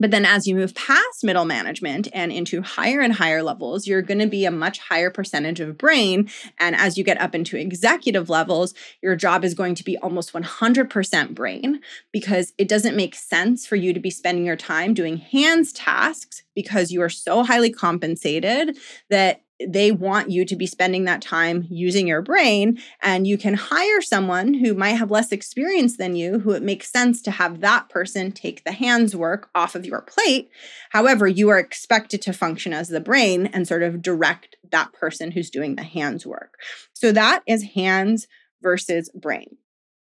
But 0.00 0.10
then 0.10 0.24
as 0.24 0.46
you 0.46 0.54
move 0.54 0.74
past 0.74 1.22
middle 1.22 1.44
management 1.44 2.08
and 2.12 2.32
into 2.32 2.60
higher 2.62 3.00
and 3.00 3.12
higher 3.12 3.42
levels, 3.42 3.86
you're 3.86 4.02
going 4.02 4.18
to 4.18 4.26
be 4.26 4.44
a 4.44 4.50
much 4.50 4.80
higher 4.80 5.10
percentage 5.10 5.60
of 5.60 5.78
brain. 5.78 6.28
And 6.58 6.74
as 6.74 6.98
you 6.98 7.04
get 7.04 7.20
up 7.20 7.34
into 7.34 7.56
executive 7.56 8.28
levels, 8.28 8.74
your 9.00 9.14
job 9.14 9.44
is 9.44 9.54
going 9.54 9.76
to 9.76 9.84
be 9.84 9.96
almost 9.98 10.32
100% 10.32 11.34
brain 11.34 11.80
because 12.10 12.52
it 12.58 12.68
doesn't 12.68 12.96
make 12.96 13.14
sense 13.14 13.66
for 13.66 13.76
you 13.76 13.92
to 13.92 14.00
be 14.00 14.10
spending 14.10 14.44
your 14.44 14.56
time 14.56 14.92
doing 14.92 15.18
hands 15.18 15.72
tasks 15.72 16.42
because 16.54 16.90
you 16.90 17.00
are 17.00 17.08
so 17.08 17.44
highly 17.44 17.70
compensated 17.70 18.76
that 19.08 19.42
they 19.68 19.92
want 19.92 20.30
you 20.30 20.44
to 20.44 20.56
be 20.56 20.66
spending 20.66 21.04
that 21.04 21.22
time 21.22 21.66
using 21.70 22.06
your 22.06 22.22
brain 22.22 22.78
and 23.00 23.26
you 23.26 23.38
can 23.38 23.54
hire 23.54 24.00
someone 24.00 24.54
who 24.54 24.74
might 24.74 24.90
have 24.90 25.10
less 25.10 25.32
experience 25.32 25.96
than 25.96 26.16
you 26.16 26.40
who 26.40 26.52
it 26.52 26.62
makes 26.62 26.90
sense 26.90 27.22
to 27.22 27.30
have 27.30 27.60
that 27.60 27.88
person 27.88 28.32
take 28.32 28.64
the 28.64 28.72
hands 28.72 29.14
work 29.14 29.50
off 29.54 29.74
of 29.74 29.86
your 29.86 30.02
plate. 30.02 30.50
However 30.90 31.26
you 31.26 31.48
are 31.48 31.58
expected 31.58 32.22
to 32.22 32.32
function 32.32 32.72
as 32.72 32.88
the 32.88 33.00
brain 33.00 33.46
and 33.46 33.66
sort 33.66 33.82
of 33.82 34.02
direct 34.02 34.56
that 34.70 34.92
person 34.92 35.30
who's 35.30 35.50
doing 35.50 35.76
the 35.76 35.82
hands 35.82 36.26
work. 36.26 36.54
So 36.92 37.12
that 37.12 37.42
is 37.46 37.62
hands 37.74 38.26
versus 38.62 39.10
brain. 39.14 39.56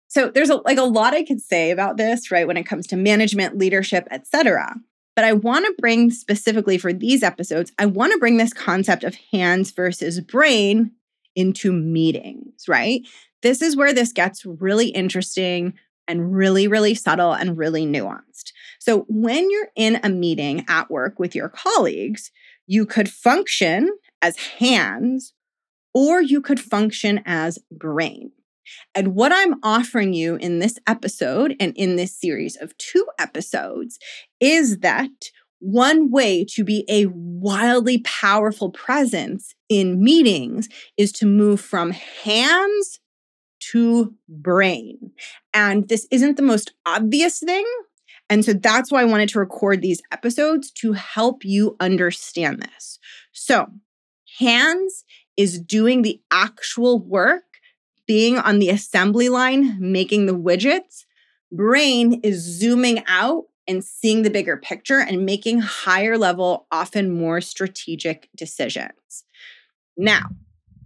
So 0.09 0.31
there's 0.31 0.51
a, 0.51 0.57
like 0.57 0.79
a 0.79 0.83
lot 0.83 1.13
i 1.15 1.25
could 1.25 1.41
say 1.41 1.71
about 1.71 1.97
this 1.97 2.31
right 2.31 2.47
when 2.47 2.57
it 2.57 2.67
comes 2.67 2.87
to 2.87 2.97
management 2.97 3.59
leadership 3.59 4.07
etc 4.11 4.77
but 5.17 5.25
I 5.25 5.33
want 5.33 5.65
to 5.67 5.75
bring 5.81 6.11
specifically 6.11 6.79
for 6.79 6.93
these 6.93 7.23
episodes, 7.23 7.73
I 7.79 7.87
want 7.87 8.13
to 8.13 8.19
bring 8.19 8.37
this 8.37 8.53
concept 8.53 9.05
of 9.05 9.17
hands 9.33 9.71
versus 9.71 10.21
brain 10.21 10.93
into 11.37 11.73
meetings, 11.73 12.69
right? 12.69 13.03
This 13.43 13.63
is 13.63 13.77
where 13.77 13.93
this 13.93 14.13
gets 14.13 14.45
really 14.45 14.89
interesting 14.89 15.75
and 16.07 16.35
really, 16.35 16.69
really 16.69 16.95
subtle 16.95 17.33
and 17.33 17.57
really 17.57 17.87
nuanced. 17.87 18.53
So, 18.79 19.07
when 19.09 19.51
you're 19.51 19.69
in 19.77 20.01
a 20.03 20.09
meeting 20.09 20.65
at 20.69 20.91
work 20.91 21.19
with 21.19 21.35
your 21.35 21.49
colleagues, 21.49 22.31
you 22.67 22.87
could 22.87 23.09
function 23.09 23.91
as 24.21 24.37
hands 24.37 25.33
or 25.95 26.21
you 26.21 26.41
could 26.41 26.61
function 26.61 27.23
as 27.25 27.59
brain. 27.71 28.33
And 28.95 29.15
what 29.15 29.33
I'm 29.33 29.57
offering 29.63 30.13
you 30.13 30.37
in 30.37 30.59
this 30.59 30.79
episode 30.87 31.57
and 31.61 31.73
in 31.77 31.97
this 31.97 32.19
series 32.19 32.57
of 32.57 32.77
two 32.79 33.07
episodes 33.19 33.99
is 34.41 34.79
that 34.79 35.11
one 35.61 36.11
way 36.11 36.45
to 36.45 36.63
be 36.63 36.85
a 36.89 37.07
wildly 37.07 37.99
powerful 37.99 38.71
presence 38.71 39.55
in 39.69 40.03
meetings 40.03 40.69
is 40.97 41.11
to 41.13 41.27
move 41.27 41.61
from 41.61 41.91
hands 41.91 43.01
to 43.73 44.15
brain. 44.29 45.13
And 45.55 45.89
this 45.89 46.07
isn't 46.11 46.37
the 46.37 46.43
most 46.43 46.75
obvious 46.85 47.39
thing. 47.39 47.65
And 48.29 48.45
so 48.45 48.53
that's 48.53 48.91
why 48.91 49.01
I 49.01 49.07
wanted 49.07 49.29
to 49.31 49.39
record 49.39 49.81
these 49.81 50.03
episodes 50.13 50.71
to 50.73 50.93
help 50.93 51.45
you 51.45 51.77
understand 51.81 52.63
this. 52.63 52.99
So, 53.33 53.67
hands 54.39 55.05
is 55.37 55.61
doing 55.61 56.03
the 56.03 56.21
actual 56.31 56.99
work 56.99 57.45
being 58.07 58.39
on 58.39 58.59
the 58.59 58.71
assembly 58.71 59.29
line 59.29 59.77
making 59.81 60.27
the 60.27 60.37
widgets, 60.37 61.05
brain 61.51 62.21
is 62.23 62.41
zooming 62.41 63.03
out 63.07 63.45
and 63.67 63.83
seeing 63.83 64.23
the 64.23 64.31
bigger 64.31 64.57
picture 64.57 64.99
and 64.99 65.25
making 65.25 65.61
higher 65.61 66.19
level, 66.19 66.67
often 66.71 67.11
more 67.11 67.41
strategic 67.41 68.29
decisions. 68.37 69.25
Now, 69.97 70.23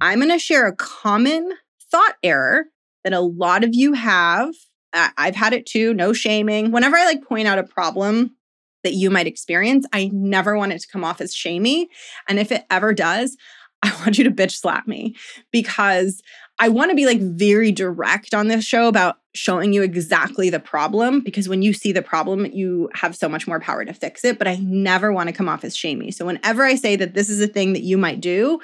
I'm 0.00 0.20
going 0.20 0.30
to 0.30 0.38
share 0.38 0.66
a 0.66 0.76
common 0.76 1.52
thought 1.90 2.14
error 2.22 2.66
that 3.04 3.12
a 3.12 3.20
lot 3.20 3.64
of 3.64 3.74
you 3.74 3.94
have. 3.94 4.54
I've 4.92 5.34
had 5.34 5.52
it 5.52 5.66
too, 5.66 5.92
no 5.94 6.12
shaming. 6.12 6.70
Whenever 6.70 6.96
I 6.96 7.04
like 7.04 7.24
point 7.24 7.48
out 7.48 7.58
a 7.58 7.64
problem 7.64 8.36
that 8.84 8.94
you 8.94 9.10
might 9.10 9.26
experience, 9.26 9.86
I 9.92 10.10
never 10.12 10.56
want 10.56 10.72
it 10.72 10.80
to 10.80 10.88
come 10.88 11.04
off 11.04 11.20
as 11.20 11.34
shamey. 11.34 11.88
And 12.28 12.38
if 12.38 12.52
it 12.52 12.64
ever 12.70 12.94
does, 12.94 13.36
I 13.82 13.94
want 14.00 14.18
you 14.18 14.24
to 14.24 14.30
bitch 14.30 14.52
slap 14.52 14.88
me 14.88 15.14
because 15.52 16.22
I 16.60 16.68
want 16.68 16.90
to 16.90 16.96
be 16.96 17.06
like 17.06 17.20
very 17.20 17.70
direct 17.70 18.34
on 18.34 18.48
this 18.48 18.64
show 18.64 18.88
about 18.88 19.18
showing 19.34 19.72
you 19.72 19.82
exactly 19.82 20.50
the 20.50 20.58
problem 20.58 21.20
because 21.20 21.48
when 21.48 21.62
you 21.62 21.72
see 21.72 21.92
the 21.92 22.02
problem, 22.02 22.46
you 22.46 22.90
have 22.94 23.14
so 23.14 23.28
much 23.28 23.46
more 23.46 23.60
power 23.60 23.84
to 23.84 23.92
fix 23.92 24.24
it. 24.24 24.38
But 24.38 24.48
I 24.48 24.56
never 24.56 25.12
want 25.12 25.28
to 25.28 25.32
come 25.32 25.48
off 25.48 25.64
as 25.64 25.76
shamey. 25.76 26.10
So 26.10 26.26
whenever 26.26 26.64
I 26.64 26.74
say 26.74 26.96
that 26.96 27.14
this 27.14 27.28
is 27.28 27.40
a 27.40 27.46
thing 27.46 27.74
that 27.74 27.82
you 27.82 27.96
might 27.96 28.20
do, 28.20 28.60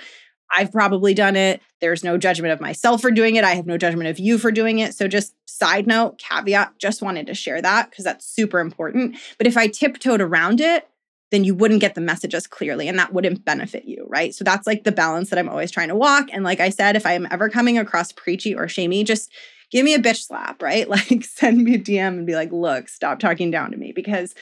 I've 0.51 0.73
probably 0.73 1.15
done 1.15 1.37
it. 1.37 1.61
There's 1.81 2.05
no 2.05 2.19
judgment 2.19 2.53
of 2.53 2.61
myself 2.61 3.01
for 3.01 3.11
doing 3.11 3.37
it. 3.37 3.45
I 3.45 3.55
have 3.55 3.67
no 3.67 3.79
judgment 3.79 4.09
of 4.09 4.19
you 4.19 4.39
for 4.39 4.51
doing 4.51 4.79
it. 4.79 4.95
So, 4.95 5.09
just 5.09 5.35
side 5.47 5.87
note, 5.87 6.19
caveat, 6.19 6.79
just 6.79 7.03
wanted 7.03 7.27
to 7.29 7.35
share 7.35 7.63
that 7.63 7.91
because 7.91 8.05
that's 8.05 8.27
super 8.27 8.61
important. 8.61 9.17
But 9.39 9.47
if 9.47 9.57
I 9.57 9.69
tiptoed 9.69 10.21
around 10.21 10.61
it, 10.61 10.89
then 11.35 11.45
you 11.45 11.55
wouldn't 11.55 11.81
get 11.81 11.95
the 11.95 12.01
messages 12.01 12.47
clearly 12.47 12.89
and 12.89 12.99
that 12.99 13.13
wouldn't 13.13 13.45
benefit 13.45 13.85
you, 13.85 14.07
right? 14.09 14.35
So 14.35 14.45
that's 14.45 14.67
like 14.67 14.85
the 14.85 14.93
balance 14.93 15.31
that 15.31 15.39
I'm 15.39 15.49
always 15.49 15.71
trying 15.71 15.89
to 15.89 15.97
walk. 15.97 16.29
And 16.33 16.45
like 16.45 16.61
I 16.61 16.71
said, 16.71 16.97
if 16.97 17.05
I 17.05 17.13
am 17.13 17.27
ever 17.31 17.49
coming 17.49 17.77
across 17.79 18.13
preachy 18.13 18.55
or 18.55 18.69
shamey, 18.69 19.05
just 19.05 19.33
give 19.71 19.85
me 19.85 19.95
a 19.95 19.99
bitch 19.99 20.25
slap, 20.27 20.63
right? 20.63 20.89
Like 20.95 21.25
send 21.25 21.59
me 21.59 21.75
a 21.75 21.79
DM 21.79 22.09
and 22.09 22.27
be 22.27 22.37
like, 22.37 22.53
look, 22.53 22.89
stop 22.89 23.19
talking 23.19 23.51
down 23.51 23.73
to 23.73 23.77
me 23.77 23.93
because 23.93 24.35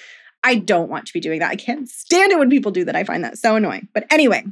I 0.45 0.57
don't 0.57 0.91
want 0.91 1.07
to 1.07 1.13
be 1.13 1.21
doing 1.21 1.41
that. 1.41 1.51
I 1.51 1.57
can't 1.57 1.89
stand 1.89 2.33
it 2.33 2.39
when 2.39 2.51
people 2.51 2.73
do 2.73 2.85
that. 2.85 2.97
I 2.97 3.05
find 3.05 3.25
that 3.25 3.39
so 3.39 3.57
annoying. 3.57 3.89
But 3.95 4.07
anyway, 4.11 4.45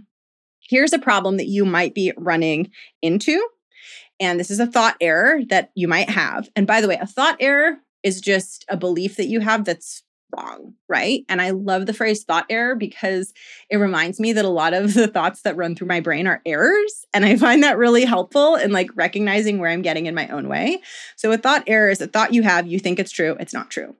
here's 0.60 0.92
a 0.92 0.98
problem 0.98 1.36
that 1.36 1.48
you 1.48 1.64
might 1.64 1.94
be 1.94 2.12
running 2.16 2.70
into. 3.02 3.46
And 4.18 4.38
this 4.38 4.50
is 4.50 4.60
a 4.60 4.66
thought 4.66 4.96
error 5.00 5.40
that 5.48 5.72
you 5.74 5.88
might 5.88 6.08
have. 6.08 6.48
And 6.54 6.66
by 6.66 6.80
the 6.80 6.88
way, 6.88 6.98
a 7.00 7.06
thought 7.06 7.36
error 7.40 7.78
is 8.02 8.20
just 8.20 8.64
a 8.68 8.76
belief 8.76 9.16
that 9.16 9.26
you 9.26 9.40
have 9.40 9.64
that's 9.64 10.02
wrong, 10.36 10.74
right? 10.88 11.24
And 11.28 11.40
I 11.40 11.50
love 11.50 11.86
the 11.86 11.92
phrase 11.92 12.24
thought 12.24 12.46
error 12.50 12.74
because 12.74 13.32
it 13.68 13.76
reminds 13.76 14.20
me 14.20 14.32
that 14.32 14.44
a 14.44 14.48
lot 14.48 14.74
of 14.74 14.94
the 14.94 15.08
thoughts 15.08 15.42
that 15.42 15.56
run 15.56 15.74
through 15.74 15.88
my 15.88 16.00
brain 16.00 16.26
are 16.26 16.42
errors. 16.46 17.04
And 17.12 17.24
I 17.24 17.36
find 17.36 17.62
that 17.62 17.78
really 17.78 18.04
helpful 18.04 18.56
in 18.56 18.72
like 18.72 18.90
recognizing 18.94 19.58
where 19.58 19.70
I'm 19.70 19.82
getting 19.82 20.06
in 20.06 20.14
my 20.14 20.28
own 20.28 20.48
way. 20.48 20.80
So 21.16 21.32
a 21.32 21.38
thought 21.38 21.64
error 21.66 21.90
is 21.90 22.00
a 22.00 22.06
thought 22.06 22.34
you 22.34 22.42
have, 22.42 22.66
you 22.66 22.78
think 22.78 22.98
it's 22.98 23.12
true, 23.12 23.36
it's 23.40 23.54
not 23.54 23.70
true. 23.70 23.96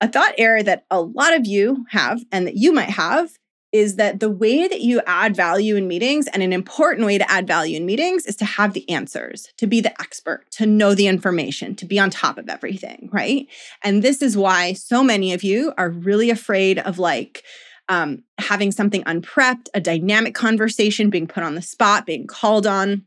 A 0.00 0.08
thought 0.08 0.32
error 0.38 0.62
that 0.62 0.86
a 0.90 1.00
lot 1.00 1.34
of 1.34 1.46
you 1.46 1.84
have 1.90 2.22
and 2.32 2.46
that 2.46 2.56
you 2.56 2.72
might 2.72 2.90
have 2.90 3.30
is 3.72 3.96
that 3.96 4.20
the 4.20 4.30
way 4.30 4.66
that 4.66 4.80
you 4.80 5.00
add 5.06 5.36
value 5.36 5.76
in 5.76 5.86
meetings, 5.86 6.26
and 6.28 6.42
an 6.42 6.52
important 6.52 7.06
way 7.06 7.18
to 7.18 7.30
add 7.30 7.46
value 7.46 7.76
in 7.76 7.86
meetings, 7.86 8.26
is 8.26 8.36
to 8.36 8.44
have 8.44 8.72
the 8.72 8.88
answers, 8.88 9.48
to 9.56 9.66
be 9.66 9.80
the 9.80 10.00
expert, 10.00 10.50
to 10.50 10.66
know 10.66 10.94
the 10.94 11.06
information, 11.06 11.76
to 11.76 11.84
be 11.84 11.98
on 11.98 12.10
top 12.10 12.36
of 12.36 12.48
everything, 12.48 13.08
right? 13.12 13.46
And 13.84 14.02
this 14.02 14.22
is 14.22 14.36
why 14.36 14.72
so 14.72 15.04
many 15.04 15.32
of 15.32 15.44
you 15.44 15.72
are 15.78 15.90
really 15.90 16.30
afraid 16.30 16.78
of 16.78 16.98
like, 16.98 17.44
um, 17.88 18.22
having 18.38 18.70
something 18.70 19.02
unprepped, 19.06 19.68
a 19.74 19.80
dynamic 19.80 20.34
conversation, 20.34 21.10
being 21.10 21.26
put 21.26 21.42
on 21.42 21.56
the 21.56 21.62
spot, 21.62 22.06
being 22.06 22.26
called 22.26 22.66
on, 22.66 23.04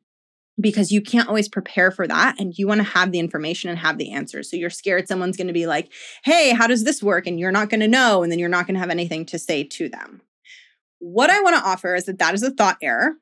because 0.60 0.91
you 0.91 1.01
can't 1.01 1.27
always 1.27 1.50
prepare 1.50 1.89
for 1.89 2.08
that 2.08 2.39
and 2.39 2.58
you 2.58 2.67
want 2.67 2.79
to 2.79 2.84
have 2.84 3.12
the 3.12 3.20
information 3.20 3.70
and 3.70 3.79
have 3.79 3.98
the 3.98 4.12
answers. 4.12 4.50
So 4.50 4.58
you're 4.58 4.70
scared 4.70 5.08
someone's 5.08 5.38
going 5.38 5.48
to 5.48 5.53
be 5.53 5.67
like, 5.67 5.91
hey, 6.24 6.53
how 6.53 6.67
does 6.67 6.84
this 6.84 7.01
work? 7.01 7.27
And 7.27 7.39
you're 7.39 7.51
not 7.51 7.70
going 7.70 7.79
to 7.79 7.88
know. 7.88 8.24
And 8.24 8.32
then 8.32 8.39
you're 8.39 8.50
not 8.50 8.67
going 8.67 8.75
to 8.75 8.79
have 8.79 8.89
anything 8.89 9.25
to 9.27 9.39
say 9.39 9.63
to 9.63 9.89
them. 9.89 10.22
What 11.04 11.30
I 11.30 11.42
want 11.42 11.58
to 11.58 11.70
offer 11.70 11.96
is 11.96 12.06
that 12.06 12.18
that 12.20 12.34
is 12.34 12.44
a 12.44 12.52
thought 12.52 12.78
error. 12.82 13.16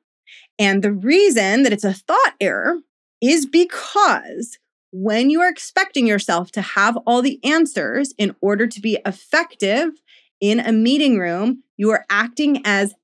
And 0.56 0.84
the 0.84 0.92
reason 0.92 1.64
that 1.64 1.72
it's 1.72 1.82
a 1.82 1.92
thought 1.92 2.34
error 2.40 2.76
is 3.20 3.44
because 3.44 4.56
when 4.92 5.30
you 5.30 5.40
are 5.40 5.48
expecting 5.48 6.06
yourself 6.06 6.52
to 6.52 6.62
have 6.62 6.96
all 7.06 7.22
the 7.22 7.40
answers 7.42 8.14
in 8.18 8.36
order 8.40 8.68
to 8.68 8.80
be 8.80 9.00
effective 9.04 9.88
in 10.40 10.60
a 10.60 10.70
meeting 10.70 11.18
room, 11.18 11.64
you 11.76 11.90
are 11.90 12.04
acting 12.08 12.62
as 12.64 12.94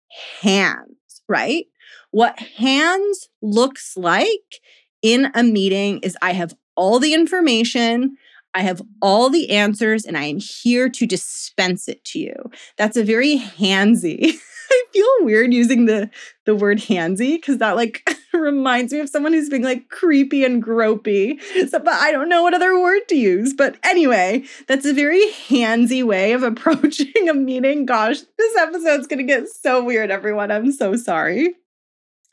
hands, 0.41 1.23
right? 1.29 1.67
What 2.13 2.39
hands 2.39 3.29
looks 3.43 3.97
like 3.97 4.61
in 5.03 5.33
a 5.35 5.43
meeting 5.43 5.99
is 6.05 6.17
I 6.23 6.35
have 6.35 6.55
all 6.77 7.01
the 7.01 7.15
information, 7.15 8.17
I 8.55 8.63
have 8.63 8.81
all 9.03 9.29
the 9.29 9.51
answers, 9.51 10.05
and 10.05 10.17
I 10.17 10.27
am 10.27 10.39
here 10.39 10.89
to 10.89 11.05
dispense 11.05 11.89
it 11.89 12.05
to 12.07 12.21
you. 12.21 12.35
That's 12.77 12.97
a 12.97 13.03
very 13.03 13.39
handsy 13.39 14.35
I 14.71 14.85
feel 14.93 15.07
weird 15.21 15.53
using 15.53 15.87
the 15.87 16.11
the 16.45 16.55
word 16.55 16.79
handsy 16.79 17.37
because 17.37 17.59
that 17.59 17.77
like 17.77 18.09
reminds 18.33 18.93
me 18.93 19.01
of 19.01 19.09
someone 19.09 19.33
who's 19.33 19.49
being 19.49 19.63
like 19.63 19.89
creepy 19.89 20.45
and 20.45 20.63
gropey. 20.63 21.41
So, 21.69 21.79
but 21.79 21.95
I 21.95 22.13
don't 22.13 22.29
know 22.29 22.43
what 22.43 22.55
other 22.55 22.79
word 22.81 23.03
to 23.09 23.17
use. 23.17 23.55
But 23.55 23.77
anyway, 23.83 24.45
that's 24.67 24.87
a 24.87 24.95
very 24.95 25.25
handsy 25.49 26.05
way 26.05 26.33
of 26.33 26.43
approaching 26.45 27.29
a 27.29 27.35
meeting. 27.35 27.87
Gosh, 27.87 28.21
this 28.37 28.57
episode's 28.57 29.07
gonna 29.07 29.23
get 29.25 29.49
so 29.49 29.85
weird, 29.85 30.11
everyone. 30.11 30.51
I'm 30.51 30.73
so 30.73 30.97
sorry. 30.97 31.55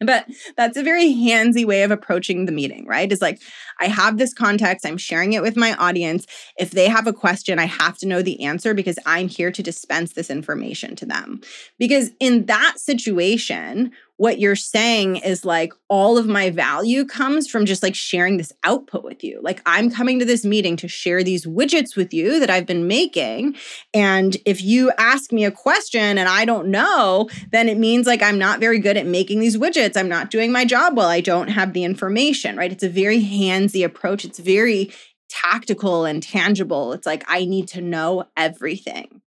But 0.01 0.27
that's 0.57 0.77
a 0.77 0.83
very 0.83 1.13
handsy 1.13 1.65
way 1.65 1.83
of 1.83 1.91
approaching 1.91 2.45
the 2.45 2.51
meeting, 2.51 2.85
right? 2.85 3.09
Is 3.09 3.21
like, 3.21 3.41
I 3.79 3.87
have 3.87 4.17
this 4.17 4.33
context, 4.33 4.85
I'm 4.85 4.97
sharing 4.97 5.33
it 5.33 5.41
with 5.41 5.55
my 5.55 5.73
audience. 5.75 6.25
If 6.57 6.71
they 6.71 6.89
have 6.89 7.07
a 7.07 7.13
question, 7.13 7.59
I 7.59 7.65
have 7.65 7.97
to 7.99 8.07
know 8.07 8.21
the 8.21 8.43
answer 8.43 8.73
because 8.73 8.99
I'm 9.05 9.29
here 9.29 9.51
to 9.51 9.63
dispense 9.63 10.13
this 10.13 10.29
information 10.29 10.95
to 10.97 11.05
them. 11.05 11.41
Because 11.79 12.11
in 12.19 12.45
that 12.47 12.75
situation, 12.77 13.91
what 14.17 14.39
you're 14.39 14.55
saying 14.55 15.17
is 15.17 15.43
like 15.43 15.73
all 15.89 16.17
of 16.17 16.25
my 16.25 16.49
value 16.49 17.05
comes 17.05 17.49
from 17.49 17.65
just 17.65 17.83
like 17.83 17.95
sharing 17.95 18.37
this 18.37 18.53
output 18.63 19.03
with 19.03 19.23
you. 19.23 19.39
Like 19.43 19.61
I'm 19.65 19.91
coming 19.91 20.19
to 20.19 20.25
this 20.25 20.45
meeting 20.45 20.77
to 20.77 20.87
share 20.87 21.23
these 21.23 21.45
widgets 21.45 21.97
with 21.97 22.13
you 22.13 22.39
that 22.39 22.49
I've 22.49 22.65
been 22.65 22.87
making. 22.87 23.55
And 23.93 24.37
if 24.45 24.61
you 24.61 24.91
ask 24.97 25.33
me 25.33 25.43
a 25.43 25.51
question 25.51 26.17
and 26.17 26.29
I 26.29 26.45
don't 26.45 26.69
know, 26.69 27.29
then 27.51 27.67
it 27.67 27.77
means 27.77 28.07
like 28.07 28.21
I'm 28.21 28.39
not 28.39 28.59
very 28.59 28.79
good 28.79 28.95
at 28.95 29.05
making 29.05 29.39
these 29.41 29.57
widgets. 29.57 29.97
I'm 29.97 30.09
not 30.09 30.31
doing 30.31 30.51
my 30.51 30.63
job 30.63 30.95
well. 30.95 31.09
I 31.09 31.19
don't 31.19 31.49
have 31.49 31.73
the 31.73 31.83
information, 31.83 32.55
right? 32.55 32.71
It's 32.71 32.83
a 32.83 32.89
very 32.89 33.21
handsy 33.21 33.83
approach. 33.83 34.23
It's 34.23 34.39
very 34.39 34.93
tactical 35.27 36.05
and 36.05 36.23
tangible. 36.23 36.93
It's 36.93 37.05
like 37.05 37.25
I 37.27 37.43
need 37.43 37.67
to 37.69 37.81
know 37.81 38.25
everything. 38.37 39.21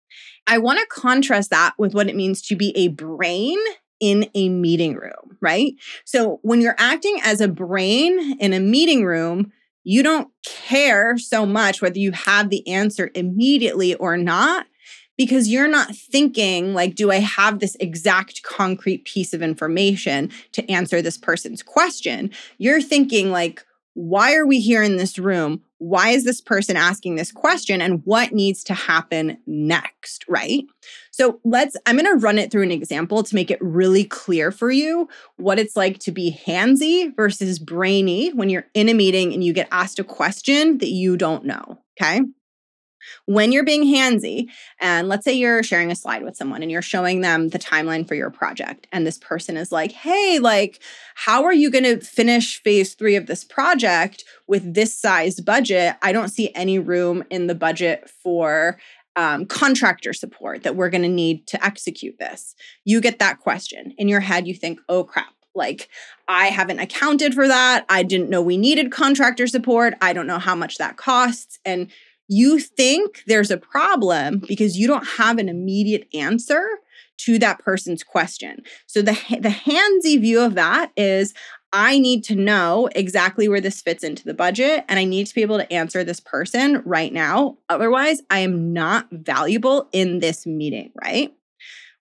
I 0.47 0.57
want 0.57 0.79
to 0.79 0.87
contrast 0.87 1.51
that 1.51 1.75
with 1.77 1.93
what 1.93 2.09
it 2.09 2.17
means 2.17 2.41
to 2.43 2.57
be 2.57 2.73
a 2.75 2.89
brain 2.89 3.59
in 4.01 4.29
a 4.35 4.49
meeting 4.49 4.95
room, 4.95 5.37
right? 5.41 5.75
So 6.05 6.41
when 6.43 6.61
you're 6.61 6.77
acting 6.79 7.19
as 7.25 7.41
a 7.41 7.49
brain 7.49 8.39
in 8.41 8.53
a 8.53 8.61
meeting 8.61 9.05
room, 9.05 9.53
you 9.85 10.03
don't 10.03 10.31
care 10.45 11.17
so 11.17 11.47
much 11.47 11.81
whether 11.81 11.99
you 11.99 12.13
have 12.13 12.51
the 12.51 12.67
answer 12.69 13.11
immediately 13.15 13.95
or 13.95 14.17
not 14.17 14.67
because 15.17 15.49
you're 15.49 15.69
not 15.69 15.95
thinking 15.95 16.75
like 16.75 16.95
do 16.95 17.11
i 17.11 17.17
have 17.17 17.59
this 17.59 17.77
exact 17.81 18.43
concrete 18.43 19.05
piece 19.05 19.33
of 19.33 19.43
information 19.43 20.31
to 20.53 20.71
answer 20.71 21.01
this 21.01 21.17
person's 21.17 21.63
question 21.63 22.31
you're 22.59 22.83
thinking 22.83 23.31
like 23.31 23.65
why 23.95 24.35
are 24.35 24.47
we 24.47 24.61
here 24.61 24.83
in 24.83 24.97
this 24.97 25.19
room 25.19 25.61
why 25.79 26.11
is 26.11 26.25
this 26.25 26.41
person 26.41 26.77
asking 26.77 27.15
this 27.15 27.33
question 27.33 27.81
and 27.81 28.03
what 28.05 28.33
needs 28.33 28.63
to 28.65 28.75
happen 28.75 29.39
next 29.47 30.25
right 30.29 30.65
so 31.19 31.41
let's, 31.45 31.77
I'm 31.85 31.97
going 31.97 32.07
to 32.07 32.25
run 32.25 32.39
it 32.39 32.53
through 32.53 32.63
an 32.63 32.71
example 32.71 33.25
to 33.25 33.35
make 33.35 33.51
it 33.51 33.59
really 33.61 34.05
clear 34.05 34.53
for 34.53 34.71
you 34.71 35.09
what 35.37 35.59
it's 35.59 35.75
like 35.75 35.99
to 36.01 36.13
be 36.13 36.41
handsy 36.47 37.13
versus 37.17 37.59
brainy 37.59 38.29
when 38.31 38.49
you're 38.49 38.69
in 38.73 38.89
a 38.89 38.95
meeting 38.95 39.35
and 39.35 39.43
you 39.43 39.53
get 39.53 39.67
asked 39.73 39.99
a 39.99 40.05
question 40.05 40.79
that 40.79 40.91
you 40.91 41.17
don't 41.17 41.45
know. 41.45 41.81
Okay. 42.01 42.21
When 43.29 43.53
you're 43.53 43.63
being 43.63 43.85
handsy, 43.85 44.47
and 44.81 45.07
let's 45.07 45.23
say 45.23 45.35
you're 45.35 45.63
sharing 45.63 45.91
a 45.91 45.95
slide 45.95 46.23
with 46.23 46.35
someone 46.35 46.63
and 46.63 46.71
you're 46.71 46.81
showing 46.81 47.21
them 47.21 47.51
the 47.51 47.59
timeline 47.59 48.09
for 48.09 48.15
your 48.15 48.31
project, 48.31 48.87
and 48.91 49.07
this 49.07 49.19
person 49.19 49.59
is 49.59 49.71
like, 49.71 49.93
Hey, 49.93 50.39
like, 50.39 50.81
how 51.15 51.45
are 51.45 51.53
you 51.53 51.71
going 51.71 51.85
to 51.85 52.01
finish 52.01 52.63
phase 52.63 52.95
three 52.95 53.17
of 53.17 53.27
this 53.27 53.45
project 53.45 54.25
with 54.47 54.73
this 54.73 54.99
sized 54.99 55.45
budget? 55.45 55.97
I 56.01 56.13
don't 56.13 56.31
see 56.31 56.51
any 56.55 56.79
room 56.79 57.23
in 57.29 57.49
the 57.49 57.55
budget 57.55 58.09
for 58.23 58.79
um, 59.15 59.45
contractor 59.45 60.15
support 60.15 60.63
that 60.63 60.75
we're 60.75 60.89
going 60.89 61.03
to 61.03 61.09
need 61.09 61.47
to 61.49 61.63
execute 61.63 62.19
this. 62.19 62.55
You 62.87 62.99
get 63.03 63.19
that 63.19 63.41
question. 63.41 63.93
In 63.99 64.09
your 64.09 64.21
head, 64.21 64.49
you 64.49 64.55
think, 64.55 64.81
oh 64.89 65.05
crap, 65.05 65.35
like 65.55 65.91
I 66.29 66.47
haven't 66.47 66.79
accounted 66.79 67.35
for 67.35 67.47
that. 67.47 67.85
I 67.91 68.05
didn't 68.05 68.31
know 68.31 68.41
we 68.41 68.57
needed 68.57 68.91
contractor 68.91 69.47
support. 69.47 69.93
I 70.01 70.15
don't 70.15 70.27
know 70.27 70.39
how 70.39 70.55
much 70.55 70.79
that 70.79 70.97
costs. 70.97 71.59
And 71.67 71.91
you 72.29 72.59
think 72.59 73.25
there's 73.27 73.51
a 73.51 73.57
problem 73.57 74.43
because 74.47 74.77
you 74.77 74.87
don't 74.87 75.07
have 75.07 75.39
an 75.39 75.49
immediate 75.49 76.07
answer 76.15 76.63
to 77.19 77.39
that 77.39 77.59
person's 77.61 78.03
question. 78.03 78.63
So 78.87 79.03
the 79.03 79.13
the 79.41 79.49
handsy 79.49 80.21
view 80.21 80.41
of 80.41 80.55
that 80.55 80.93
is 80.97 81.35
I 81.73 81.99
need 81.99 82.25
to 82.25 82.37
know 82.37 82.89
exactly 82.95 83.49
where 83.49 83.61
this 83.61 83.83
fits 83.83 84.03
into 84.03 84.25
the 84.25 84.35
budget 84.35 84.85
and 84.89 84.99
I 84.99 85.05
need 85.05 85.27
to 85.27 85.35
be 85.35 85.43
able 85.43 85.59
to 85.59 85.71
answer 85.71 86.03
this 86.03 86.21
person 86.21 86.83
right 86.85 87.13
now. 87.13 87.59
Otherwise, 87.69 88.23
I 88.31 88.39
am 88.41 88.73
not 88.73 89.09
valuable 89.11 89.89
in 89.93 90.21
this 90.21 90.47
meeting, 90.47 90.93
right? 91.03 91.35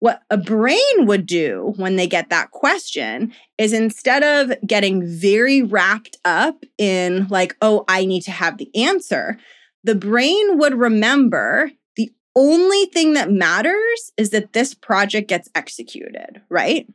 What 0.01 0.21
a 0.31 0.37
brain 0.37 1.07
would 1.07 1.27
do 1.27 1.75
when 1.77 1.95
they 1.95 2.09
get 2.09 2.29
that 2.31 2.51
question 2.51 3.33
is 3.57 3.73
instead 3.73 4.25
of 4.25 4.53
getting 4.67 5.07
very 5.07 5.63
wrapped 5.63 6.17
up 6.25 6.65
in, 6.77 7.29
like, 7.31 7.55
oh, 7.63 7.85
I 7.87 8.05
need 8.05 8.23
to 8.23 8.33
have 8.33 8.59
the 8.59 8.69
answer, 8.75 9.39
the 9.85 9.95
brain 9.95 10.59
would 10.59 10.75
remember 10.75 11.71
the 11.97 12.11
only 12.37 12.87
thing 12.87 13.15
that 13.15 13.31
matters 13.31 14.13
is 14.17 14.31
that 14.31 14.53
this 14.53 14.75
project 14.75 15.29
gets 15.29 15.49
executed, 15.55 16.43
right? 16.49 16.87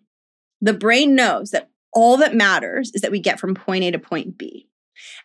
The 0.62 0.74
brain 0.74 1.16
knows 1.16 1.52
that 1.52 1.70
all 1.94 2.18
that 2.18 2.36
matters 2.36 2.92
is 2.94 3.02
that 3.02 3.12
we 3.12 3.20
get 3.20 3.40
from 3.40 3.56
point 3.56 3.84
A 3.84 3.92
to 3.92 4.00
point 4.00 4.38
B. 4.38 4.68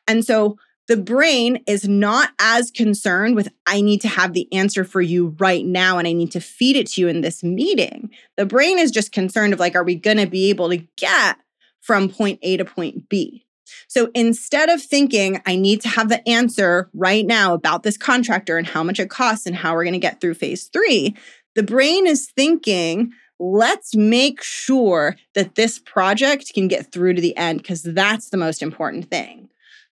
And 0.06 0.24
so 0.24 0.56
the 0.88 0.96
brain 0.96 1.62
is 1.66 1.88
not 1.88 2.30
as 2.40 2.70
concerned 2.70 3.36
with, 3.36 3.48
I 3.66 3.80
need 3.80 4.00
to 4.02 4.08
have 4.08 4.32
the 4.32 4.52
answer 4.52 4.84
for 4.84 5.00
you 5.00 5.36
right 5.38 5.64
now 5.64 5.98
and 5.98 6.08
I 6.08 6.12
need 6.12 6.32
to 6.32 6.40
feed 6.40 6.76
it 6.76 6.88
to 6.88 7.00
you 7.00 7.08
in 7.08 7.20
this 7.20 7.42
meeting. 7.42 8.10
The 8.36 8.46
brain 8.46 8.78
is 8.78 8.90
just 8.90 9.12
concerned 9.12 9.52
of, 9.52 9.60
like, 9.60 9.76
are 9.76 9.84
we 9.84 9.94
going 9.94 10.16
to 10.16 10.26
be 10.26 10.50
able 10.50 10.68
to 10.70 10.78
get 10.96 11.36
from 11.80 12.08
point 12.08 12.40
A 12.42 12.56
to 12.56 12.64
point 12.64 13.08
B? 13.08 13.46
So 13.88 14.10
instead 14.14 14.68
of 14.68 14.82
thinking, 14.82 15.40
I 15.46 15.56
need 15.56 15.80
to 15.82 15.88
have 15.88 16.08
the 16.08 16.26
answer 16.28 16.88
right 16.94 17.26
now 17.26 17.54
about 17.54 17.82
this 17.82 17.96
contractor 17.96 18.56
and 18.58 18.66
how 18.66 18.82
much 18.82 19.00
it 19.00 19.10
costs 19.10 19.46
and 19.46 19.56
how 19.56 19.74
we're 19.74 19.84
going 19.84 19.92
to 19.92 19.98
get 19.98 20.20
through 20.20 20.34
phase 20.34 20.64
three, 20.64 21.14
The 21.54 21.62
brain 21.62 22.06
is 22.06 22.30
thinking, 22.34 23.12
let's 23.38 23.94
make 23.94 24.42
sure 24.42 25.16
that 25.34 25.54
this 25.54 25.78
project 25.78 26.52
can 26.54 26.68
get 26.68 26.92
through 26.92 27.14
to 27.14 27.20
the 27.20 27.36
end 27.36 27.58
because 27.58 27.82
that's 27.82 28.30
the 28.30 28.36
most 28.36 28.62
important 28.62 29.10
thing. 29.10 29.48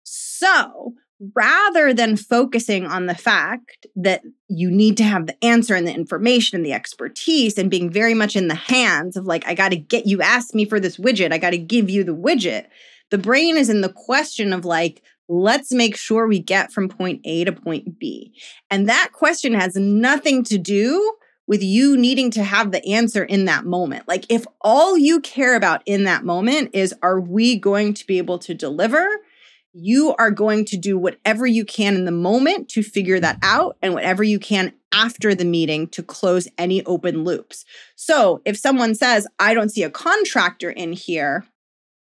So, 0.02 0.94
rather 1.34 1.94
than 1.94 2.16
focusing 2.16 2.84
on 2.84 3.06
the 3.06 3.14
fact 3.14 3.86
that 3.96 4.22
you 4.48 4.70
need 4.70 4.98
to 4.98 5.04
have 5.04 5.26
the 5.26 5.44
answer 5.44 5.74
and 5.74 5.86
the 5.86 5.94
information 5.94 6.56
and 6.56 6.66
the 6.66 6.74
expertise 6.74 7.56
and 7.56 7.70
being 7.70 7.90
very 7.90 8.12
much 8.12 8.36
in 8.36 8.48
the 8.48 8.54
hands 8.54 9.16
of 9.16 9.24
like, 9.24 9.46
I 9.46 9.54
got 9.54 9.70
to 9.70 9.76
get 9.76 10.06
you 10.06 10.20
asked 10.20 10.54
me 10.54 10.66
for 10.66 10.78
this 10.78 10.98
widget, 10.98 11.32
I 11.32 11.38
got 11.38 11.50
to 11.50 11.58
give 11.58 11.88
you 11.88 12.04
the 12.04 12.14
widget. 12.14 12.66
The 13.10 13.18
brain 13.18 13.56
is 13.56 13.68
in 13.68 13.80
the 13.80 13.88
question 13.88 14.52
of 14.52 14.64
like, 14.64 15.02
let's 15.28 15.72
make 15.72 15.96
sure 15.96 16.26
we 16.26 16.38
get 16.38 16.72
from 16.72 16.88
point 16.88 17.20
A 17.24 17.44
to 17.44 17.52
point 17.52 17.98
B. 17.98 18.34
And 18.70 18.88
that 18.88 19.10
question 19.12 19.54
has 19.54 19.76
nothing 19.76 20.44
to 20.44 20.58
do 20.58 21.14
with 21.46 21.62
you 21.62 21.96
needing 21.96 22.30
to 22.32 22.42
have 22.42 22.72
the 22.72 22.84
answer 22.86 23.22
in 23.22 23.44
that 23.44 23.64
moment. 23.64 24.08
Like, 24.08 24.26
if 24.28 24.46
all 24.60 24.98
you 24.98 25.20
care 25.20 25.54
about 25.54 25.82
in 25.86 26.04
that 26.04 26.24
moment 26.24 26.70
is, 26.74 26.94
are 27.02 27.20
we 27.20 27.56
going 27.56 27.94
to 27.94 28.06
be 28.06 28.18
able 28.18 28.38
to 28.40 28.54
deliver? 28.54 29.08
You 29.72 30.14
are 30.18 30.30
going 30.30 30.64
to 30.66 30.76
do 30.76 30.98
whatever 30.98 31.46
you 31.46 31.64
can 31.64 31.94
in 31.94 32.04
the 32.04 32.10
moment 32.10 32.68
to 32.70 32.82
figure 32.82 33.20
that 33.20 33.38
out 33.42 33.76
and 33.80 33.94
whatever 33.94 34.24
you 34.24 34.38
can 34.38 34.72
after 34.92 35.34
the 35.34 35.44
meeting 35.44 35.86
to 35.88 36.02
close 36.02 36.48
any 36.58 36.84
open 36.84 37.22
loops. 37.22 37.64
So, 37.94 38.40
if 38.44 38.56
someone 38.56 38.94
says, 38.94 39.26
I 39.38 39.54
don't 39.54 39.68
see 39.68 39.82
a 39.82 39.90
contractor 39.90 40.70
in 40.70 40.92
here, 40.92 41.44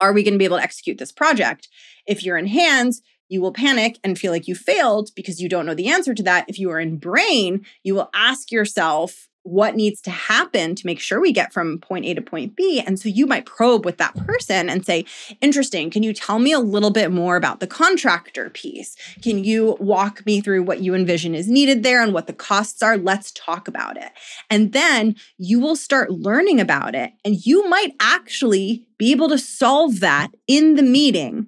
are 0.00 0.12
we 0.12 0.22
going 0.22 0.34
to 0.34 0.38
be 0.38 0.44
able 0.44 0.58
to 0.58 0.62
execute 0.62 0.98
this 0.98 1.12
project? 1.12 1.68
If 2.06 2.24
you're 2.24 2.38
in 2.38 2.46
hands, 2.46 3.02
you 3.28 3.40
will 3.40 3.52
panic 3.52 3.98
and 4.02 4.18
feel 4.18 4.32
like 4.32 4.48
you 4.48 4.54
failed 4.54 5.10
because 5.14 5.40
you 5.40 5.48
don't 5.48 5.64
know 5.64 5.74
the 5.74 5.88
answer 5.88 6.14
to 6.14 6.22
that. 6.24 6.46
If 6.48 6.58
you 6.58 6.70
are 6.70 6.80
in 6.80 6.96
brain, 6.96 7.64
you 7.84 7.94
will 7.94 8.10
ask 8.12 8.50
yourself 8.50 9.28
what 9.42 9.74
needs 9.74 10.00
to 10.02 10.10
happen 10.10 10.74
to 10.74 10.86
make 10.86 11.00
sure 11.00 11.20
we 11.20 11.32
get 11.32 11.52
from 11.52 11.78
point 11.78 12.04
A 12.04 12.14
to 12.14 12.22
point 12.22 12.56
B. 12.56 12.80
And 12.80 12.98
so 12.98 13.08
you 13.08 13.26
might 13.26 13.46
probe 13.46 13.84
with 13.84 13.96
that 13.98 14.14
person 14.26 14.68
and 14.68 14.84
say, 14.84 15.04
Interesting, 15.40 15.90
can 15.90 16.02
you 16.02 16.12
tell 16.12 16.38
me 16.38 16.52
a 16.52 16.60
little 16.60 16.90
bit 16.90 17.10
more 17.10 17.36
about 17.36 17.60
the 17.60 17.66
contractor 17.66 18.50
piece? 18.50 18.96
Can 19.22 19.42
you 19.44 19.76
walk 19.80 20.24
me 20.26 20.40
through 20.40 20.62
what 20.62 20.80
you 20.80 20.94
envision 20.94 21.34
is 21.34 21.48
needed 21.48 21.82
there 21.82 22.02
and 22.02 22.12
what 22.12 22.26
the 22.26 22.32
costs 22.32 22.82
are? 22.82 22.96
Let's 22.96 23.32
talk 23.32 23.68
about 23.68 23.96
it. 23.96 24.12
And 24.50 24.72
then 24.72 25.16
you 25.38 25.60
will 25.60 25.76
start 25.76 26.10
learning 26.10 26.60
about 26.60 26.94
it, 26.94 27.12
and 27.24 27.44
you 27.46 27.68
might 27.68 27.94
actually 28.00 28.86
be 28.98 29.10
able 29.12 29.28
to 29.28 29.38
solve 29.38 30.00
that 30.00 30.28
in 30.46 30.76
the 30.76 30.82
meeting 30.82 31.46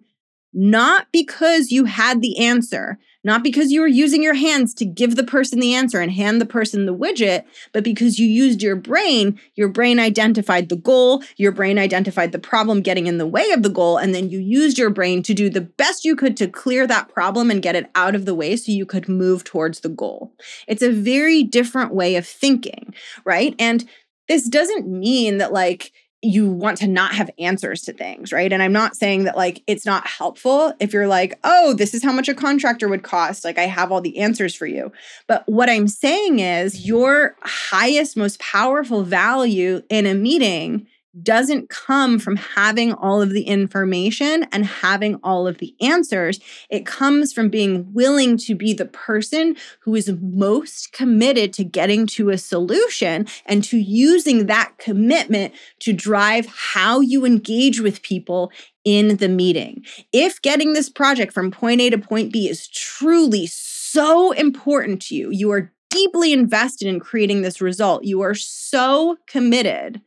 not 0.52 1.06
because 1.12 1.70
you 1.70 1.86
had 1.86 2.20
the 2.20 2.38
answer, 2.38 2.98
not 3.24 3.42
because 3.42 3.70
you 3.70 3.80
were 3.80 3.86
using 3.86 4.22
your 4.22 4.34
hands 4.34 4.74
to 4.74 4.84
give 4.84 5.16
the 5.16 5.24
person 5.24 5.60
the 5.60 5.74
answer 5.74 6.00
and 6.00 6.12
hand 6.12 6.40
the 6.40 6.46
person 6.46 6.86
the 6.86 6.94
widget, 6.94 7.44
but 7.72 7.84
because 7.84 8.18
you 8.18 8.26
used 8.26 8.62
your 8.62 8.76
brain. 8.76 9.40
Your 9.54 9.68
brain 9.68 9.98
identified 9.98 10.68
the 10.68 10.76
goal, 10.76 11.22
your 11.36 11.52
brain 11.52 11.78
identified 11.78 12.32
the 12.32 12.38
problem 12.38 12.80
getting 12.80 13.06
in 13.06 13.18
the 13.18 13.26
way 13.26 13.50
of 13.50 13.62
the 13.62 13.68
goal, 13.68 13.96
and 13.98 14.14
then 14.14 14.28
you 14.30 14.38
used 14.38 14.78
your 14.78 14.90
brain 14.90 15.22
to 15.22 15.34
do 15.34 15.48
the 15.48 15.60
best 15.60 16.04
you 16.04 16.16
could 16.16 16.36
to 16.38 16.48
clear 16.48 16.86
that 16.86 17.08
problem 17.08 17.50
and 17.50 17.62
get 17.62 17.76
it 17.76 17.90
out 17.94 18.14
of 18.14 18.24
the 18.24 18.34
way 18.34 18.56
so 18.56 18.72
you 18.72 18.86
could 18.86 19.08
move 19.08 19.44
towards 19.44 19.80
the 19.80 19.88
goal. 19.88 20.32
It's 20.66 20.82
a 20.82 20.92
very 20.92 21.42
different 21.42 21.94
way 21.94 22.16
of 22.16 22.26
thinking, 22.26 22.94
right? 23.24 23.54
And 23.58 23.88
this 24.28 24.48
doesn't 24.48 24.88
mean 24.88 25.38
that, 25.38 25.52
like, 25.52 25.92
you 26.22 26.48
want 26.48 26.78
to 26.78 26.86
not 26.86 27.14
have 27.14 27.30
answers 27.38 27.82
to 27.82 27.92
things, 27.92 28.32
right? 28.32 28.52
And 28.52 28.62
I'm 28.62 28.72
not 28.72 28.96
saying 28.96 29.24
that 29.24 29.36
like 29.36 29.62
it's 29.66 29.84
not 29.84 30.06
helpful 30.06 30.72
if 30.78 30.92
you're 30.92 31.08
like, 31.08 31.38
oh, 31.42 31.74
this 31.74 31.94
is 31.94 32.04
how 32.04 32.12
much 32.12 32.28
a 32.28 32.34
contractor 32.34 32.88
would 32.88 33.02
cost. 33.02 33.44
Like 33.44 33.58
I 33.58 33.66
have 33.66 33.90
all 33.90 34.00
the 34.00 34.18
answers 34.18 34.54
for 34.54 34.66
you. 34.66 34.92
But 35.26 35.42
what 35.48 35.68
I'm 35.68 35.88
saying 35.88 36.38
is 36.38 36.86
your 36.86 37.36
highest, 37.42 38.16
most 38.16 38.38
powerful 38.38 39.02
value 39.02 39.82
in 39.88 40.06
a 40.06 40.14
meeting 40.14 40.86
doesn't 41.20 41.68
come 41.68 42.18
from 42.18 42.36
having 42.36 42.92
all 42.94 43.20
of 43.20 43.30
the 43.30 43.42
information 43.42 44.46
and 44.50 44.64
having 44.64 45.16
all 45.22 45.46
of 45.46 45.58
the 45.58 45.74
answers. 45.80 46.40
It 46.70 46.86
comes 46.86 47.32
from 47.32 47.50
being 47.50 47.92
willing 47.92 48.36
to 48.38 48.54
be 48.54 48.72
the 48.72 48.86
person 48.86 49.56
who 49.80 49.94
is 49.94 50.12
most 50.20 50.92
committed 50.92 51.52
to 51.54 51.64
getting 51.64 52.06
to 52.08 52.30
a 52.30 52.38
solution 52.38 53.26
and 53.46 53.62
to 53.64 53.78
using 53.78 54.46
that 54.46 54.72
commitment 54.78 55.52
to 55.80 55.92
drive 55.92 56.46
how 56.46 57.00
you 57.00 57.26
engage 57.26 57.80
with 57.80 58.02
people 58.02 58.50
in 58.84 59.18
the 59.18 59.28
meeting. 59.28 59.84
If 60.12 60.40
getting 60.40 60.72
this 60.72 60.88
project 60.88 61.32
from 61.32 61.50
point 61.50 61.80
A 61.80 61.90
to 61.90 61.98
point 61.98 62.32
B 62.32 62.48
is 62.48 62.68
truly 62.68 63.46
so 63.46 64.32
important 64.32 65.02
to 65.02 65.14
you, 65.14 65.30
you 65.30 65.50
are 65.52 65.72
deeply 65.90 66.32
invested 66.32 66.88
in 66.88 66.98
creating 66.98 67.42
this 67.42 67.60
result, 67.60 68.04
you 68.04 68.22
are 68.22 68.34
so 68.34 69.18
committed 69.26 70.00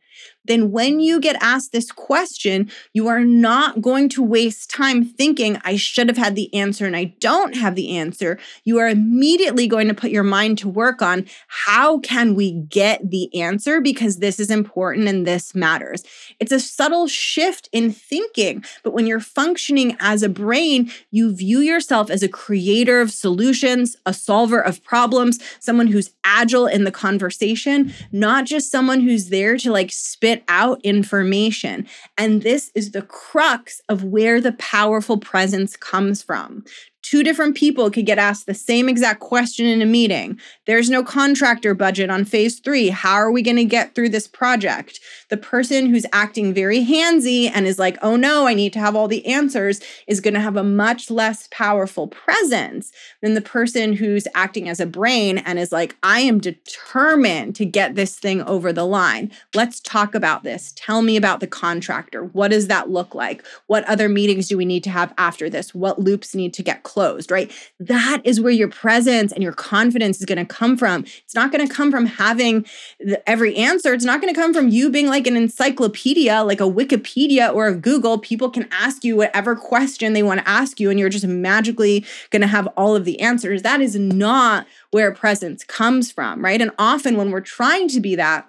then 0.46 0.70
when 0.70 1.00
you 1.00 1.20
get 1.20 1.36
asked 1.40 1.72
this 1.72 1.90
question, 1.90 2.70
you 2.92 3.08
are 3.08 3.24
not 3.24 3.80
going 3.80 4.08
to 4.10 4.22
waste 4.22 4.70
time 4.70 5.04
thinking, 5.04 5.58
I 5.64 5.76
should 5.76 6.08
have 6.08 6.16
had 6.16 6.36
the 6.36 6.52
answer 6.54 6.86
and 6.86 6.96
I 6.96 7.14
don't 7.20 7.56
have 7.56 7.74
the 7.74 7.96
answer. 7.96 8.38
You 8.64 8.78
are 8.78 8.88
immediately 8.88 9.66
going 9.66 9.88
to 9.88 9.94
put 9.94 10.10
your 10.10 10.22
mind 10.22 10.58
to 10.58 10.68
work 10.68 11.02
on 11.02 11.26
how 11.48 11.98
can 12.00 12.34
we 12.34 12.52
get 12.52 13.10
the 13.10 13.34
answer 13.40 13.80
because 13.80 14.18
this 14.18 14.40
is 14.40 14.50
important 14.50 15.08
and 15.08 15.26
this 15.26 15.54
matters. 15.54 16.04
It's 16.40 16.52
a 16.52 16.60
subtle 16.60 17.06
shift 17.06 17.68
in 17.72 17.92
thinking, 17.92 18.64
but 18.82 18.92
when 18.92 19.06
you're 19.06 19.20
functioning 19.20 19.96
as 20.00 20.22
a 20.22 20.28
brain, 20.28 20.90
you 21.10 21.34
view 21.34 21.60
yourself 21.60 22.10
as 22.10 22.22
a 22.22 22.28
creator 22.28 23.00
of 23.00 23.10
solutions, 23.10 23.96
a 24.04 24.12
solver 24.12 24.60
of 24.60 24.82
problems, 24.84 25.38
someone 25.60 25.86
who's 25.86 26.10
agile 26.24 26.66
in 26.66 26.84
the 26.84 26.90
conversation, 26.90 27.92
not 28.12 28.44
just 28.44 28.70
someone 28.70 29.00
who's 29.00 29.28
there 29.28 29.56
to 29.56 29.70
like 29.70 29.90
spit 29.92 30.35
spit 30.36 30.44
out 30.48 30.80
information. 30.82 31.86
And 32.16 32.42
this 32.42 32.70
is 32.74 32.92
the 32.92 33.02
crux 33.02 33.80
of 33.88 34.04
where 34.04 34.40
the 34.40 34.52
powerful 34.52 35.18
presence 35.18 35.76
comes 35.76 36.22
from 36.22 36.64
two 37.06 37.22
different 37.22 37.54
people 37.54 37.88
could 37.88 38.04
get 38.04 38.18
asked 38.18 38.46
the 38.46 38.54
same 38.54 38.88
exact 38.88 39.20
question 39.20 39.64
in 39.64 39.80
a 39.80 39.86
meeting. 39.86 40.40
There's 40.66 40.90
no 40.90 41.04
contractor 41.04 41.72
budget 41.72 42.10
on 42.10 42.24
phase 42.24 42.58
three. 42.58 42.88
How 42.88 43.14
are 43.14 43.30
we 43.30 43.42
going 43.42 43.58
to 43.58 43.64
get 43.64 43.94
through 43.94 44.08
this 44.08 44.26
project? 44.26 44.98
The 45.30 45.36
person 45.36 45.86
who's 45.86 46.04
acting 46.12 46.52
very 46.52 46.84
handsy 46.84 47.48
and 47.54 47.64
is 47.64 47.78
like, 47.78 47.96
oh 48.02 48.16
no, 48.16 48.48
I 48.48 48.54
need 48.54 48.72
to 48.72 48.80
have 48.80 48.96
all 48.96 49.06
the 49.06 49.24
answers 49.24 49.80
is 50.08 50.20
going 50.20 50.34
to 50.34 50.40
have 50.40 50.56
a 50.56 50.64
much 50.64 51.08
less 51.08 51.46
powerful 51.52 52.08
presence 52.08 52.90
than 53.22 53.34
the 53.34 53.40
person 53.40 53.92
who's 53.92 54.26
acting 54.34 54.68
as 54.68 54.80
a 54.80 54.86
brain 54.86 55.38
and 55.38 55.60
is 55.60 55.70
like, 55.70 55.96
I 56.02 56.20
am 56.20 56.40
determined 56.40 57.54
to 57.54 57.64
get 57.64 57.94
this 57.94 58.18
thing 58.18 58.42
over 58.42 58.72
the 58.72 58.84
line. 58.84 59.30
Let's 59.54 59.78
talk 59.78 60.16
about 60.16 60.42
this. 60.42 60.72
Tell 60.74 61.02
me 61.02 61.16
about 61.16 61.38
the 61.38 61.46
contractor. 61.46 62.24
What 62.24 62.50
does 62.50 62.66
that 62.66 62.90
look 62.90 63.14
like? 63.14 63.46
What 63.68 63.84
other 63.84 64.08
meetings 64.08 64.48
do 64.48 64.56
we 64.56 64.64
need 64.64 64.82
to 64.82 64.90
have 64.90 65.14
after 65.16 65.48
this? 65.48 65.72
What 65.72 66.00
loops 66.00 66.34
need 66.34 66.52
to 66.54 66.64
get 66.64 66.82
closed? 66.82 66.95
Closed, 66.96 67.30
right? 67.30 67.52
That 67.78 68.22
is 68.24 68.40
where 68.40 68.50
your 68.50 68.68
presence 68.68 69.30
and 69.30 69.42
your 69.42 69.52
confidence 69.52 70.18
is 70.18 70.24
going 70.24 70.38
to 70.38 70.46
come 70.46 70.78
from. 70.78 71.04
It's 71.24 71.34
not 71.34 71.52
going 71.52 71.68
to 71.68 71.72
come 71.72 71.90
from 71.90 72.06
having 72.06 72.64
the, 72.98 73.28
every 73.28 73.54
answer. 73.54 73.92
It's 73.92 74.06
not 74.06 74.22
going 74.22 74.32
to 74.32 74.40
come 74.40 74.54
from 74.54 74.70
you 74.70 74.88
being 74.88 75.06
like 75.06 75.26
an 75.26 75.36
encyclopedia, 75.36 76.42
like 76.42 76.58
a 76.58 76.64
Wikipedia 76.64 77.52
or 77.52 77.66
a 77.66 77.74
Google. 77.74 78.16
People 78.16 78.48
can 78.48 78.66
ask 78.72 79.04
you 79.04 79.14
whatever 79.14 79.54
question 79.54 80.14
they 80.14 80.22
want 80.22 80.40
to 80.40 80.48
ask 80.48 80.80
you, 80.80 80.88
and 80.88 80.98
you're 80.98 81.10
just 81.10 81.26
magically 81.26 82.02
going 82.30 82.40
to 82.40 82.48
have 82.48 82.66
all 82.78 82.96
of 82.96 83.04
the 83.04 83.20
answers. 83.20 83.60
That 83.60 83.82
is 83.82 83.96
not 83.96 84.66
where 84.90 85.12
presence 85.12 85.64
comes 85.64 86.10
from, 86.10 86.42
right? 86.42 86.62
And 86.62 86.70
often 86.78 87.18
when 87.18 87.30
we're 87.30 87.42
trying 87.42 87.88
to 87.88 88.00
be 88.00 88.14
that, 88.14 88.48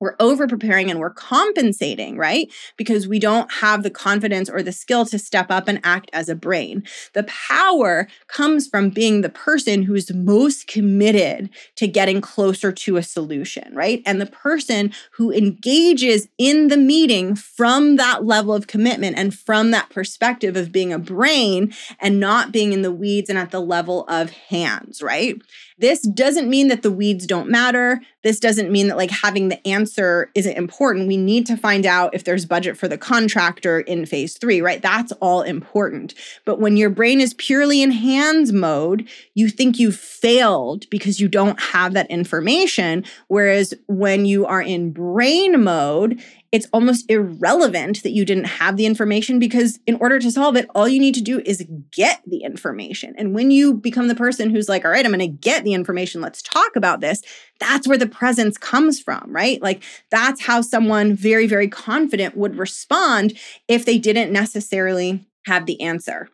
we're 0.00 0.16
over 0.20 0.46
preparing 0.46 0.90
and 0.90 0.98
we're 0.98 1.10
compensating, 1.10 2.16
right? 2.16 2.52
Because 2.76 3.08
we 3.08 3.18
don't 3.18 3.50
have 3.52 3.82
the 3.82 3.90
confidence 3.90 4.50
or 4.50 4.62
the 4.62 4.72
skill 4.72 5.06
to 5.06 5.18
step 5.18 5.50
up 5.50 5.68
and 5.68 5.80
act 5.84 6.10
as 6.12 6.28
a 6.28 6.34
brain. 6.34 6.82
The 7.14 7.24
power 7.24 8.08
comes 8.26 8.66
from 8.66 8.90
being 8.90 9.20
the 9.20 9.28
person 9.28 9.82
who's 9.82 10.12
most 10.12 10.66
committed 10.66 11.48
to 11.76 11.86
getting 11.86 12.20
closer 12.20 12.72
to 12.72 12.96
a 12.96 13.02
solution, 13.02 13.74
right? 13.74 14.02
And 14.04 14.20
the 14.20 14.26
person 14.26 14.92
who 15.12 15.32
engages 15.32 16.28
in 16.38 16.68
the 16.68 16.76
meeting 16.76 17.34
from 17.34 17.96
that 17.96 18.24
level 18.24 18.54
of 18.54 18.66
commitment 18.66 19.16
and 19.16 19.34
from 19.34 19.70
that 19.70 19.90
perspective 19.90 20.56
of 20.56 20.72
being 20.72 20.92
a 20.92 20.98
brain 20.98 21.72
and 22.00 22.20
not 22.20 22.52
being 22.52 22.72
in 22.72 22.82
the 22.82 22.92
weeds 22.92 23.30
and 23.30 23.38
at 23.38 23.50
the 23.50 23.60
level 23.60 24.04
of 24.08 24.30
hands, 24.30 25.02
right? 25.02 25.40
This 25.78 26.02
doesn't 26.02 26.48
mean 26.48 26.68
that 26.68 26.82
the 26.82 26.90
weeds 26.90 27.26
don't 27.26 27.50
matter. 27.50 28.00
This 28.22 28.38
doesn't 28.38 28.70
mean 28.70 28.86
that 28.88 28.96
like 28.96 29.10
having 29.10 29.48
the 29.48 29.66
answer 29.66 30.30
isn't 30.34 30.56
important. 30.56 31.08
We 31.08 31.16
need 31.16 31.46
to 31.46 31.56
find 31.56 31.84
out 31.84 32.14
if 32.14 32.22
there's 32.22 32.46
budget 32.46 32.76
for 32.76 32.86
the 32.86 32.96
contractor 32.96 33.80
in 33.80 34.06
phase 34.06 34.38
three, 34.38 34.60
right? 34.60 34.80
That's 34.80 35.12
all 35.12 35.42
important. 35.42 36.14
But 36.44 36.60
when 36.60 36.76
your 36.76 36.90
brain 36.90 37.20
is 37.20 37.34
purely 37.34 37.82
in 37.82 37.90
hands 37.90 38.52
mode, 38.52 39.08
you 39.34 39.48
think 39.48 39.78
you've 39.78 39.96
failed 39.96 40.88
because 40.90 41.20
you 41.20 41.28
don't 41.28 41.60
have 41.60 41.92
that 41.94 42.10
information. 42.10 43.04
Whereas 43.26 43.74
when 43.88 44.26
you 44.26 44.46
are 44.46 44.62
in 44.62 44.92
brain 44.92 45.62
mode, 45.62 46.22
it's 46.54 46.68
almost 46.72 47.10
irrelevant 47.10 48.04
that 48.04 48.12
you 48.12 48.24
didn't 48.24 48.44
have 48.44 48.76
the 48.76 48.86
information 48.86 49.40
because 49.40 49.80
in 49.88 49.96
order 49.96 50.20
to 50.20 50.30
solve 50.30 50.54
it, 50.54 50.70
all 50.72 50.86
you 50.86 51.00
need 51.00 51.16
to 51.16 51.20
do 51.20 51.42
is 51.44 51.66
get 51.90 52.22
the 52.28 52.44
information. 52.44 53.12
And 53.18 53.34
when 53.34 53.50
you 53.50 53.74
become 53.74 54.06
the 54.06 54.14
person 54.14 54.50
who's 54.50 54.68
like, 54.68 54.84
all 54.84 54.92
right, 54.92 55.04
I'm 55.04 55.10
going 55.10 55.18
to 55.18 55.26
get 55.26 55.64
the 55.64 55.74
information, 55.74 56.20
let's 56.20 56.42
talk 56.42 56.76
about 56.76 57.00
this, 57.00 57.22
that's 57.58 57.88
where 57.88 57.98
the 57.98 58.06
presence 58.06 58.56
comes 58.56 59.00
from, 59.00 59.32
right? 59.34 59.60
Like 59.60 59.82
that's 60.12 60.42
how 60.42 60.60
someone 60.60 61.16
very, 61.16 61.48
very 61.48 61.66
confident 61.66 62.36
would 62.36 62.56
respond 62.56 63.36
if 63.66 63.84
they 63.84 63.98
didn't 63.98 64.32
necessarily 64.32 65.26
have 65.46 65.66
the 65.66 65.80
answer. 65.80 66.28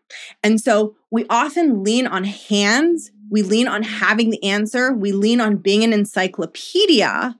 And 0.44 0.60
so 0.60 0.96
we 1.10 1.24
often 1.30 1.82
lean 1.82 2.06
on 2.06 2.24
hands, 2.24 3.10
we 3.30 3.40
lean 3.40 3.66
on 3.66 3.84
having 3.84 4.28
the 4.28 4.44
answer, 4.44 4.92
we 4.92 5.12
lean 5.12 5.40
on 5.40 5.56
being 5.56 5.82
an 5.82 5.94
encyclopedia 5.94 7.36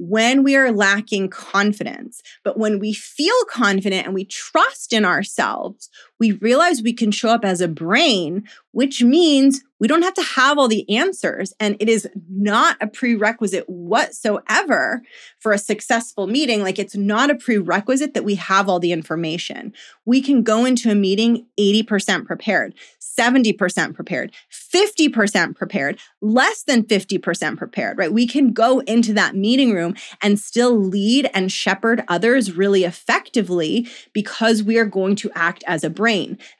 when 0.00 0.42
we 0.42 0.56
are 0.56 0.72
lacking 0.72 1.28
confidence. 1.28 2.22
But 2.42 2.58
when 2.58 2.78
we 2.78 2.94
feel 2.94 3.34
confident 3.50 4.06
and 4.06 4.14
we 4.14 4.24
trust 4.24 4.94
in 4.94 5.04
ourselves, 5.04 5.90
we 6.20 6.32
realize 6.32 6.82
we 6.82 6.92
can 6.92 7.10
show 7.10 7.30
up 7.30 7.44
as 7.44 7.60
a 7.60 7.66
brain, 7.66 8.46
which 8.72 9.02
means 9.02 9.62
we 9.80 9.88
don't 9.88 10.02
have 10.02 10.14
to 10.14 10.22
have 10.22 10.58
all 10.58 10.68
the 10.68 10.88
answers. 10.94 11.54
And 11.58 11.76
it 11.80 11.88
is 11.88 12.06
not 12.28 12.76
a 12.80 12.86
prerequisite 12.86 13.68
whatsoever 13.68 15.02
for 15.38 15.52
a 15.52 15.58
successful 15.58 16.26
meeting. 16.26 16.62
Like 16.62 16.78
it's 16.78 16.94
not 16.94 17.30
a 17.30 17.34
prerequisite 17.34 18.12
that 18.14 18.24
we 18.24 18.34
have 18.34 18.68
all 18.68 18.78
the 18.78 18.92
information. 18.92 19.72
We 20.04 20.20
can 20.20 20.42
go 20.42 20.66
into 20.66 20.90
a 20.90 20.94
meeting 20.94 21.46
80% 21.58 22.26
prepared, 22.26 22.74
70% 23.00 23.94
prepared, 23.94 24.32
50% 24.52 25.56
prepared, 25.56 25.98
less 26.20 26.62
than 26.62 26.84
50% 26.84 27.56
prepared, 27.56 27.96
right? 27.96 28.12
We 28.12 28.26
can 28.26 28.52
go 28.52 28.80
into 28.80 29.14
that 29.14 29.34
meeting 29.34 29.72
room 29.72 29.94
and 30.20 30.38
still 30.38 30.76
lead 30.76 31.30
and 31.32 31.50
shepherd 31.50 32.04
others 32.06 32.52
really 32.54 32.84
effectively 32.84 33.88
because 34.12 34.62
we 34.62 34.76
are 34.76 34.84
going 34.84 35.16
to 35.16 35.30
act 35.34 35.64
as 35.66 35.82
a 35.84 35.90
brain. 35.90 36.09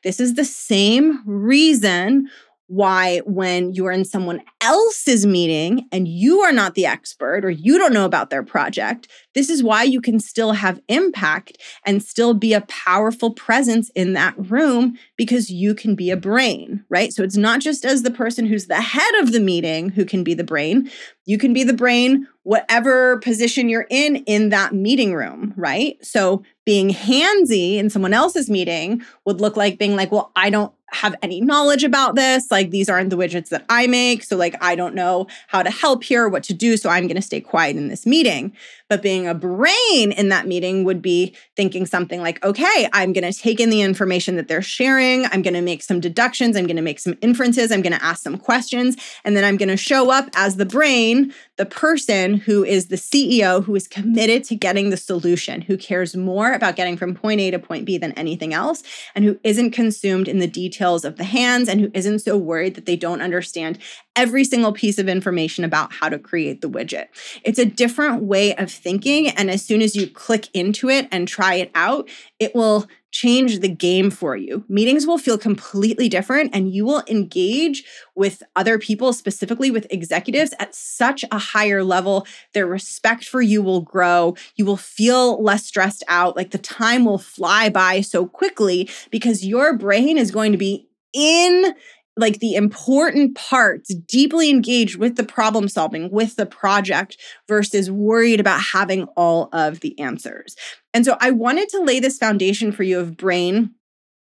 This 0.05 0.21
is 0.21 0.35
the 0.35 0.45
same 0.45 1.23
reason 1.27 2.29
why 2.71 3.19
when 3.27 3.73
you're 3.73 3.91
in 3.91 4.05
someone 4.05 4.41
else's 4.61 5.27
meeting 5.27 5.89
and 5.91 6.07
you 6.07 6.39
are 6.39 6.53
not 6.53 6.77
the 6.77 6.87
expert 6.87 7.45
or 7.45 7.51
you 7.51 7.77
don't 7.79 7.93
know 7.93 8.05
about 8.05 8.31
their 8.31 8.45
project, 8.45 9.09
this 9.35 9.51
is 9.51 9.61
why 9.61 9.83
you 9.83 10.01
can 10.01 10.21
still 10.21 10.53
have 10.53 10.81
impact 10.87 11.59
and 11.85 12.01
still 12.01 12.33
be 12.33 12.53
a 12.53 12.61
powerful 12.63 13.33
presence 13.33 13.91
in 13.97 14.13
that 14.13 14.35
room 14.39 14.97
because 15.17 15.51
you 15.51 15.75
can 15.75 15.97
be 15.97 16.11
a 16.11 16.17
brain, 16.17 16.85
right? 16.89 17.13
So 17.13 17.25
it's 17.25 17.37
not 17.37 17.61
just 17.61 17.85
as 17.85 18.05
the 18.05 18.11
person 18.11 18.47
who's 18.47 18.69
the 18.69 18.81
head 18.81 19.15
of 19.21 19.33
the 19.33 19.41
meeting 19.41 19.89
who 19.89 20.05
can 20.05 20.23
be 20.23 20.35
the 20.35 20.45
brain. 20.45 20.89
You 21.27 21.39
can 21.39 21.53
be 21.53 21.65
the 21.65 21.73
brain 21.73 22.29
whatever 22.43 23.19
position 23.19 23.69
you're 23.69 23.87
in 23.91 24.17
in 24.27 24.49
that 24.49 24.75
meeting 24.75 25.15
room, 25.15 25.53
right? 25.57 26.05
So 26.05 26.43
being 26.65 26.91
handsy 26.91 27.77
in 27.77 27.91
someone 27.91 28.15
else's 28.15 28.49
meeting 28.49 29.03
would 29.25 29.41
look 29.41 29.57
like 29.57 29.79
being 29.79 29.95
like, 29.95 30.11
well, 30.11 30.33
I 30.35 30.51
don't 30.51 30.73
have 30.93 31.15
any 31.23 31.41
knowledge 31.41 31.85
about 31.85 32.15
this. 32.15 32.51
Like, 32.51 32.71
these 32.71 32.89
aren't 32.89 33.11
the 33.11 33.17
widgets 33.17 33.49
that 33.51 33.65
I 33.69 33.87
make. 33.87 34.25
So, 34.25 34.37
like, 34.37 34.57
I 34.61 34.75
don't 34.75 34.95
know 34.95 35.27
how 35.49 35.63
to 35.63 35.71
help 35.71 36.05
here, 36.05 36.29
what 36.29 36.43
to 36.45 36.55
do. 36.55 36.77
So, 36.77 36.91
I'm 36.91 37.07
going 37.07 37.17
to 37.17 37.23
stay 37.23 37.41
quiet 37.41 37.77
in 37.77 37.89
this 37.89 38.07
meeting. 38.07 38.57
But 38.89 39.03
being 39.03 39.29
a 39.29 39.35
brain 39.35 40.11
in 40.11 40.31
that 40.31 40.49
meeting 40.49 40.83
would 40.83 41.01
be 41.01 41.37
thinking 41.57 41.87
something 41.87 42.21
like, 42.21 42.45
okay, 42.45 42.89
I'm 42.93 43.13
going 43.13 43.31
to 43.31 43.39
take 43.39 43.61
in 43.61 43.71
the 43.71 43.83
information 43.83 44.35
that 44.35 44.49
they're 44.49 44.63
sharing. 44.63 45.27
I'm 45.27 45.43
going 45.43 45.55
to 45.55 45.61
make 45.61 45.83
some 45.83 46.01
deductions. 46.01 46.57
I'm 46.57 46.67
going 46.67 46.77
to 46.77 46.83
make 46.83 46.99
some 46.99 47.15
inferences. 47.21 47.71
I'm 47.71 47.83
going 47.83 47.97
to 47.97 48.05
ask 48.05 48.23
some 48.23 48.37
questions. 48.37 48.97
And 49.25 49.37
then 49.37 49.45
I'm 49.45 49.57
going 49.57 49.69
to 49.69 49.77
show 49.77 50.11
up 50.11 50.29
as 50.35 50.57
the 50.57 50.67
brain, 50.67 51.33
the 51.61 51.67
person 51.67 52.37
who 52.37 52.65
is 52.65 52.87
the 52.87 52.97
CEO, 52.97 53.63
who 53.63 53.75
is 53.75 53.87
committed 53.87 54.45
to 54.45 54.57
getting 54.57 54.89
the 54.89 54.97
solution, 54.97 55.61
who 55.61 55.77
cares 55.77 56.17
more 56.17 56.55
about 56.55 56.75
getting 56.75 56.97
from 56.97 57.15
point 57.15 57.39
A 57.39 57.51
to 57.51 57.59
point 57.59 57.85
B 57.85 57.99
than 57.99 58.13
anything 58.13 58.55
else, 58.55 58.83
and 59.15 59.27
who 59.27 59.39
isn't 59.45 59.73
consumed 59.73 60.27
in 60.27 60.39
the 60.39 60.47
details 60.47 61.05
of 61.05 61.17
the 61.17 61.25
hands 61.25 61.69
and 61.69 61.79
who 61.79 61.91
isn't 61.93 62.21
so 62.21 62.39
worried 62.39 62.77
that 62.77 62.87
they 62.87 62.97
don't 62.97 63.21
understand 63.21 63.79
every 64.17 64.43
single 64.43 64.73
piece 64.73 64.99
of 64.99 65.07
information 65.07 65.63
about 65.63 65.93
how 65.93 66.09
to 66.09 66.19
create 66.19 66.63
the 66.63 66.71
widget. 66.71 67.09
It's 67.45 67.59
a 67.59 67.67
different 67.67 68.23
way 68.23 68.55
of 68.57 68.73
thinking. 68.73 69.29
And 69.29 69.51
as 69.51 69.63
soon 69.63 69.83
as 69.83 69.95
you 69.95 70.07
click 70.07 70.49
into 70.55 70.89
it 70.89 71.09
and 71.13 71.29
try 71.29 71.57
it 71.57 71.71
out, 71.75 72.09
it 72.39 72.55
will 72.55 72.87
change 73.11 73.61
the 73.61 73.69
game 73.69 74.11
for 74.11 74.37
you. 74.37 74.65
Meetings 74.69 75.07
will 75.07 75.19
feel 75.19 75.39
completely 75.39 76.09
different, 76.09 76.55
and 76.55 76.73
you 76.73 76.85
will 76.85 77.03
engage 77.09 77.85
with 78.15 78.43
other 78.57 78.79
people, 78.79 79.13
specifically 79.13 79.71
with 79.71 79.87
executives, 79.91 80.55
at 80.59 80.75
such 80.75 81.25
a 81.31 81.39
higher 81.39 81.83
level. 81.83 82.27
Their 82.55 82.67
respect 82.67 83.25
for 83.25 83.43
you 83.43 83.63
will 83.63 83.81
grow. 83.81 84.37
You 84.57 84.65
will 84.65 84.77
feel 84.77 85.43
less 85.43 85.67
stressed 85.67 86.05
out. 86.09 86.37
Like 86.37 86.51
the 86.51 86.59
time 86.59 87.05
will 87.05 87.19
fly 87.19 87.69
by 87.69 88.01
so 88.01 88.27
quickly 88.27 88.89
because 89.11 89.45
your 89.47 89.77
brain 89.77 90.17
is 90.17 90.31
going 90.31 90.53
to 90.53 90.59
be 90.59 90.89
in 91.13 91.75
like 92.21 92.39
the 92.39 92.55
important 92.55 93.35
parts, 93.35 93.95
deeply 93.95 94.51
engaged 94.51 94.97
with 94.97 95.17
the 95.17 95.25
problem 95.25 95.69
solving, 95.69 96.11
with 96.11 96.37
the 96.37 96.47
project, 96.47 97.17
versus 97.49 97.91
worried 97.91 98.41
about 98.41 98.61
having 98.61 99.05
all 99.17 99.49
of 99.53 99.81
the 99.81 99.99
answers. 99.99 100.55
And 100.95 101.05
so 101.05 101.17
I 101.21 101.31
wanted 101.31 101.69
to 101.71 101.83
lay 101.83 102.01
this 102.01 102.19
foundation 102.19 102.73
for 102.73 102.83
you 102.83 103.01
of 103.01 103.17
brain 103.17 103.75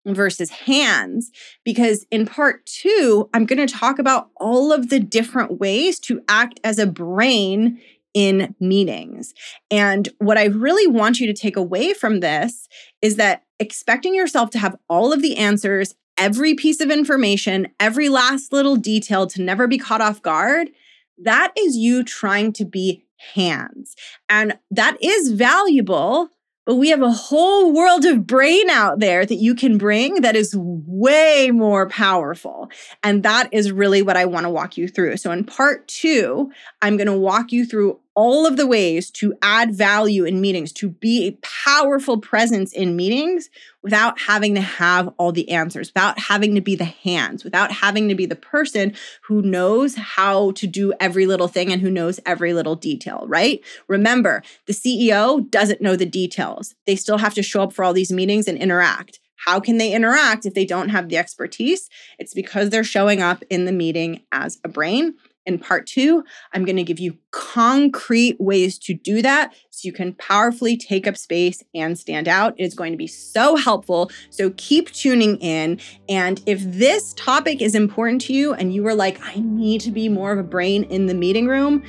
versus 0.07 0.51
hands 0.51 1.31
because 1.65 2.05
in 2.11 2.27
part 2.27 2.67
two, 2.67 3.29
I'm 3.33 3.47
going 3.47 3.67
to 3.67 3.73
talk 3.73 3.99
about 3.99 4.29
all 4.37 4.73
of 4.73 4.91
the 4.91 5.01
different 5.01 5.59
ways 5.59 5.99
to 6.01 6.23
act 6.29 6.61
as 6.63 6.79
a 6.79 6.87
brain 6.87 7.81
in 8.13 8.55
meetings. 8.61 9.35
And 9.71 10.09
what 10.19 10.39
I 10.39 10.45
really 10.45 10.87
want 10.87 11.19
you 11.19 11.27
to 11.27 11.33
take 11.33 11.57
away 11.57 11.95
from 11.95 12.21
this 12.21 12.69
is 13.03 13.17
that 13.17 13.43
expecting 13.59 14.15
yourself 14.15 14.51
to 14.51 14.59
have 14.59 14.77
all 14.89 15.13
of 15.13 15.21
the 15.21 15.37
answers 15.37 15.95
every 16.19 16.55
piece 16.55 16.81
of 16.81 16.91
information, 16.91 17.69
every 17.81 18.09
last 18.09 18.53
little 18.53 18.77
detail 18.77 19.27
to 19.29 19.43
never 19.43 19.67
be 19.67 19.79
caught 19.79 20.01
off 20.01 20.23
guard, 20.23 20.71
that 21.19 21.53
is 21.57 21.77
you 21.77 22.05
trying 22.05 22.53
to 22.55 22.65
be 22.65 23.05
hands. 23.35 23.95
And 24.29 24.59
that 24.71 24.97
is 25.03 25.33
valuable, 25.33 26.29
but 26.67 26.77
we 26.77 26.89
have 26.89 27.03
a 27.03 27.11
whole 27.11 27.73
world 27.73 28.05
of 28.05 28.27
brain 28.27 28.71
out 28.71 28.99
there 28.99 29.27
that 29.27 29.37
you 29.37 29.55
can 29.55 29.79
bring 29.79 30.23
that 30.23 30.37
is 30.37 30.55
way 30.57 31.51
more 31.53 31.89
powerful. 31.89 32.71
And 33.03 33.23
that 33.23 33.49
is 33.53 33.71
really 33.71 34.03
what 34.03 34.17
I 34.17 34.25
want 34.25 34.45
to 34.45 34.51
walk 34.51 34.77
you 34.77 34.89
through. 34.89 35.19
So, 35.19 35.31
in 35.31 35.45
part 35.45 35.87
two, 35.89 36.51
I'm 36.81 36.97
going 36.97 37.07
to 37.07 37.19
walk 37.19 37.53
you 37.53 37.67
through 37.67 38.01
all 38.15 38.47
of 38.47 38.57
the 38.57 38.67
ways 38.67 39.11
to 39.11 39.35
add 39.43 39.75
value 39.75 40.25
in 40.25 40.41
meetings, 40.41 40.73
to 40.73 40.89
be 40.89 41.27
a 41.27 41.39
powerful 41.43 42.19
presence 42.19 42.73
in 42.73 42.97
meetings 42.97 43.51
without 43.83 44.21
having 44.21 44.55
to 44.55 44.61
have 44.61 45.13
all 45.19 45.33
the 45.33 45.51
answers, 45.51 45.91
without 45.93 46.19
having 46.19 46.55
to 46.55 46.61
be 46.61 46.77
the 46.77 46.85
hands, 46.85 47.45
without 47.45 47.73
having 47.73 48.09
to 48.09 48.15
be 48.15 48.25
the 48.25 48.37
person 48.37 48.95
who 49.23 49.43
knows 49.43 49.97
how 49.97 50.53
to 50.53 50.67
do 50.67 50.93
every 51.01 51.27
little 51.27 51.49
thing 51.49 51.73
and 51.73 51.83
who 51.83 51.91
knows 51.91 52.21
every 52.25 52.55
little 52.55 52.77
detail, 52.77 53.25
right? 53.27 53.61
Remember, 53.89 54.43
the 54.67 54.73
CEO 54.73 55.49
doesn't 55.51 55.83
know 55.83 55.97
the 55.97 56.07
details. 56.07 56.75
They 56.87 56.97
still 56.97 57.19
have 57.19 57.35
to 57.35 57.43
show 57.43 57.63
up 57.63 57.73
for 57.73 57.85
all 57.85 57.93
these 57.93 58.13
meetings 58.13 58.47
and 58.47 58.59
interact. 58.59 59.21
How 59.37 59.61
can 59.61 59.77
they 59.77 59.93
interact 59.93 60.47
if 60.47 60.55
they 60.55 60.65
don't 60.65 60.89
have 60.89 61.09
the 61.09 61.19
expertise? 61.19 61.91
It's 62.19 62.33
because 62.33 62.71
they're 62.71 62.85
showing 62.85 63.21
up 63.21 63.43
in 63.51 63.67
the 63.67 63.73
meeting 63.73 64.23
as 64.33 64.59
a 64.65 64.69
brain 64.69 65.15
in 65.47 65.59
part 65.59 65.87
two, 65.87 66.25
I'm 66.53 66.65
going 66.65 66.77
to 66.77 66.83
give 66.83 66.99
you 66.99 67.19
concrete 67.31 68.41
ways 68.41 68.79
to 68.79 68.95
do 68.95 69.23
that 69.23 69.55
so 69.71 69.87
you 69.87 69.93
can 69.93 70.15
powerfully 70.15 70.77
take 70.77 71.07
up 71.07 71.17
space 71.17 71.63
and 71.75 71.99
stand 71.99 72.29
out. 72.29 72.55
It 72.59 72.65
is 72.65 72.75
going 72.75 72.93
to 72.93 72.99
be 72.99 73.07
so 73.07 73.57
helpful. 73.57 74.11
So 74.31 74.51
keep 74.57 74.91
tuning 74.93 75.37
in. 75.39 75.81
And 76.09 76.43
if 76.47 76.61
this 76.63 77.13
topic 77.15 77.61
is 77.61 77.75
important 77.75 78.23
to 78.23 78.33
you 78.33 78.55
and 78.55 78.75
you 78.75 78.87
are 78.87 78.95
like, 78.95 79.21
I 79.23 79.41
need 79.41 79.81
to 79.83 79.91
be 79.91 80.09
more 80.09 80.33
of 80.33 80.39
a 80.39 80.45
brain 80.45 80.85
in 80.85 81.07
the 81.07 81.15
meeting 81.15 81.47
room, 81.47 81.83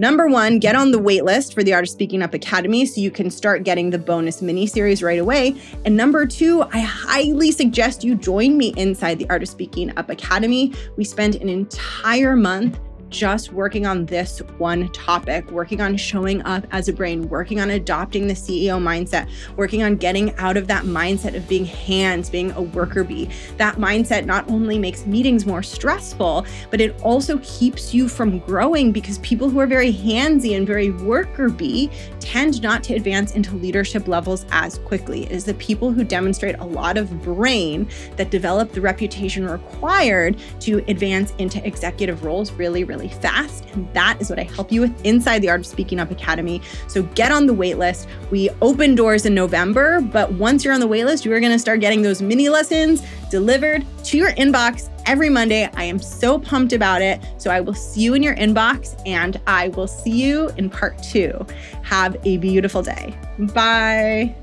Number 0.00 0.28
one, 0.28 0.60
get 0.60 0.76
on 0.76 0.92
the 0.92 0.98
waitlist 0.98 1.52
for 1.52 1.62
the 1.62 1.74
Art 1.74 1.84
of 1.84 1.90
Speaking 1.90 2.22
Up 2.22 2.32
Academy 2.32 2.86
so 2.86 3.02
you 3.02 3.10
can 3.10 3.30
start 3.30 3.64
getting 3.64 3.90
the 3.90 3.98
bonus 3.98 4.40
mini 4.40 4.66
series 4.66 5.02
right 5.02 5.18
away. 5.18 5.60
And 5.84 5.94
number 5.94 6.24
two, 6.24 6.62
I 6.72 6.78
highly 6.78 7.52
suggest 7.52 8.02
you 8.02 8.14
join 8.14 8.56
me 8.56 8.72
inside 8.78 9.18
the 9.18 9.28
Art 9.28 9.42
of 9.42 9.50
Speaking 9.50 9.94
Up 9.98 10.08
Academy. 10.08 10.72
We 10.96 11.04
spend 11.04 11.34
an 11.34 11.50
entire 11.50 12.34
month 12.34 12.80
just 13.10 13.52
working 13.52 13.86
on 13.86 14.06
this 14.06 14.38
one 14.58 14.88
topic, 14.90 15.50
working 15.50 15.80
on 15.80 15.96
showing 15.96 16.42
up 16.42 16.66
as 16.70 16.88
a 16.88 16.92
brain, 16.92 17.28
working 17.28 17.60
on 17.60 17.70
adopting 17.70 18.26
the 18.26 18.34
CEO 18.34 18.80
mindset, 18.80 19.28
working 19.56 19.82
on 19.82 19.96
getting 19.96 20.34
out 20.36 20.56
of 20.56 20.66
that 20.68 20.84
mindset 20.84 21.36
of 21.36 21.46
being 21.48 21.64
hands, 21.64 22.30
being 22.30 22.52
a 22.52 22.62
worker 22.62 23.04
bee. 23.04 23.28
That 23.56 23.76
mindset 23.76 24.24
not 24.24 24.48
only 24.48 24.78
makes 24.78 25.06
meetings 25.06 25.44
more 25.44 25.62
stressful, 25.62 26.46
but 26.70 26.80
it 26.80 26.98
also 27.02 27.38
keeps 27.42 27.92
you 27.92 28.08
from 28.08 28.38
growing 28.40 28.92
because 28.92 29.18
people 29.18 29.50
who 29.50 29.58
are 29.58 29.66
very 29.66 29.92
handsy 29.92 30.56
and 30.56 30.66
very 30.66 30.90
worker 30.90 31.48
bee 31.48 31.90
tend 32.20 32.62
not 32.62 32.84
to 32.84 32.94
advance 32.94 33.32
into 33.32 33.56
leadership 33.56 34.06
levels 34.06 34.46
as 34.50 34.78
quickly. 34.78 35.24
It 35.24 35.32
is 35.32 35.44
the 35.44 35.54
people 35.54 35.92
who 35.92 36.04
demonstrate 36.04 36.58
a 36.58 36.64
lot 36.64 36.96
of 36.96 37.22
brain 37.22 37.88
that 38.16 38.30
develop 38.30 38.72
the 38.72 38.80
reputation 38.80 39.48
required 39.48 40.36
to 40.60 40.84
advance 40.88 41.32
into 41.38 41.64
executive 41.66 42.24
roles 42.24 42.52
really, 42.52 42.84
really 42.84 43.08
fast. 43.08 43.64
And 43.72 43.92
that 43.94 44.18
is 44.20 44.30
what 44.30 44.38
I 44.38 44.44
help 44.44 44.70
you 44.70 44.82
with 44.82 45.04
inside 45.04 45.40
the 45.40 45.50
Art 45.50 45.60
of 45.60 45.66
Speaking 45.66 45.98
Up 45.98 46.10
Academy. 46.10 46.60
So 46.88 47.02
get 47.02 47.32
on 47.32 47.46
the 47.46 47.54
waitlist. 47.54 48.06
We 48.30 48.50
open 48.62 48.94
doors 48.94 49.26
in 49.26 49.34
November, 49.34 50.00
but 50.00 50.32
once 50.32 50.64
you're 50.64 50.74
on 50.74 50.80
the 50.80 50.88
waitlist, 50.88 51.24
you 51.24 51.32
are 51.32 51.40
going 51.40 51.52
to 51.52 51.58
start 51.58 51.80
getting 51.80 52.02
those 52.02 52.22
mini 52.22 52.48
lessons 52.48 53.02
delivered 53.30 53.84
to 54.04 54.16
your 54.16 54.32
inbox 54.32 54.90
every 55.10 55.28
Monday. 55.28 55.68
I 55.74 55.82
am 55.82 55.98
so 55.98 56.38
pumped 56.38 56.72
about 56.72 57.02
it. 57.02 57.20
So 57.36 57.50
I 57.50 57.60
will 57.60 57.74
see 57.74 58.00
you 58.00 58.14
in 58.14 58.22
your 58.22 58.36
inbox 58.36 58.94
and 59.04 59.40
I 59.48 59.66
will 59.70 59.88
see 59.88 60.12
you 60.12 60.50
in 60.56 60.70
part 60.70 61.02
two. 61.02 61.44
Have 61.82 62.16
a 62.24 62.36
beautiful 62.36 62.80
day. 62.80 63.18
Bye. 63.52 64.36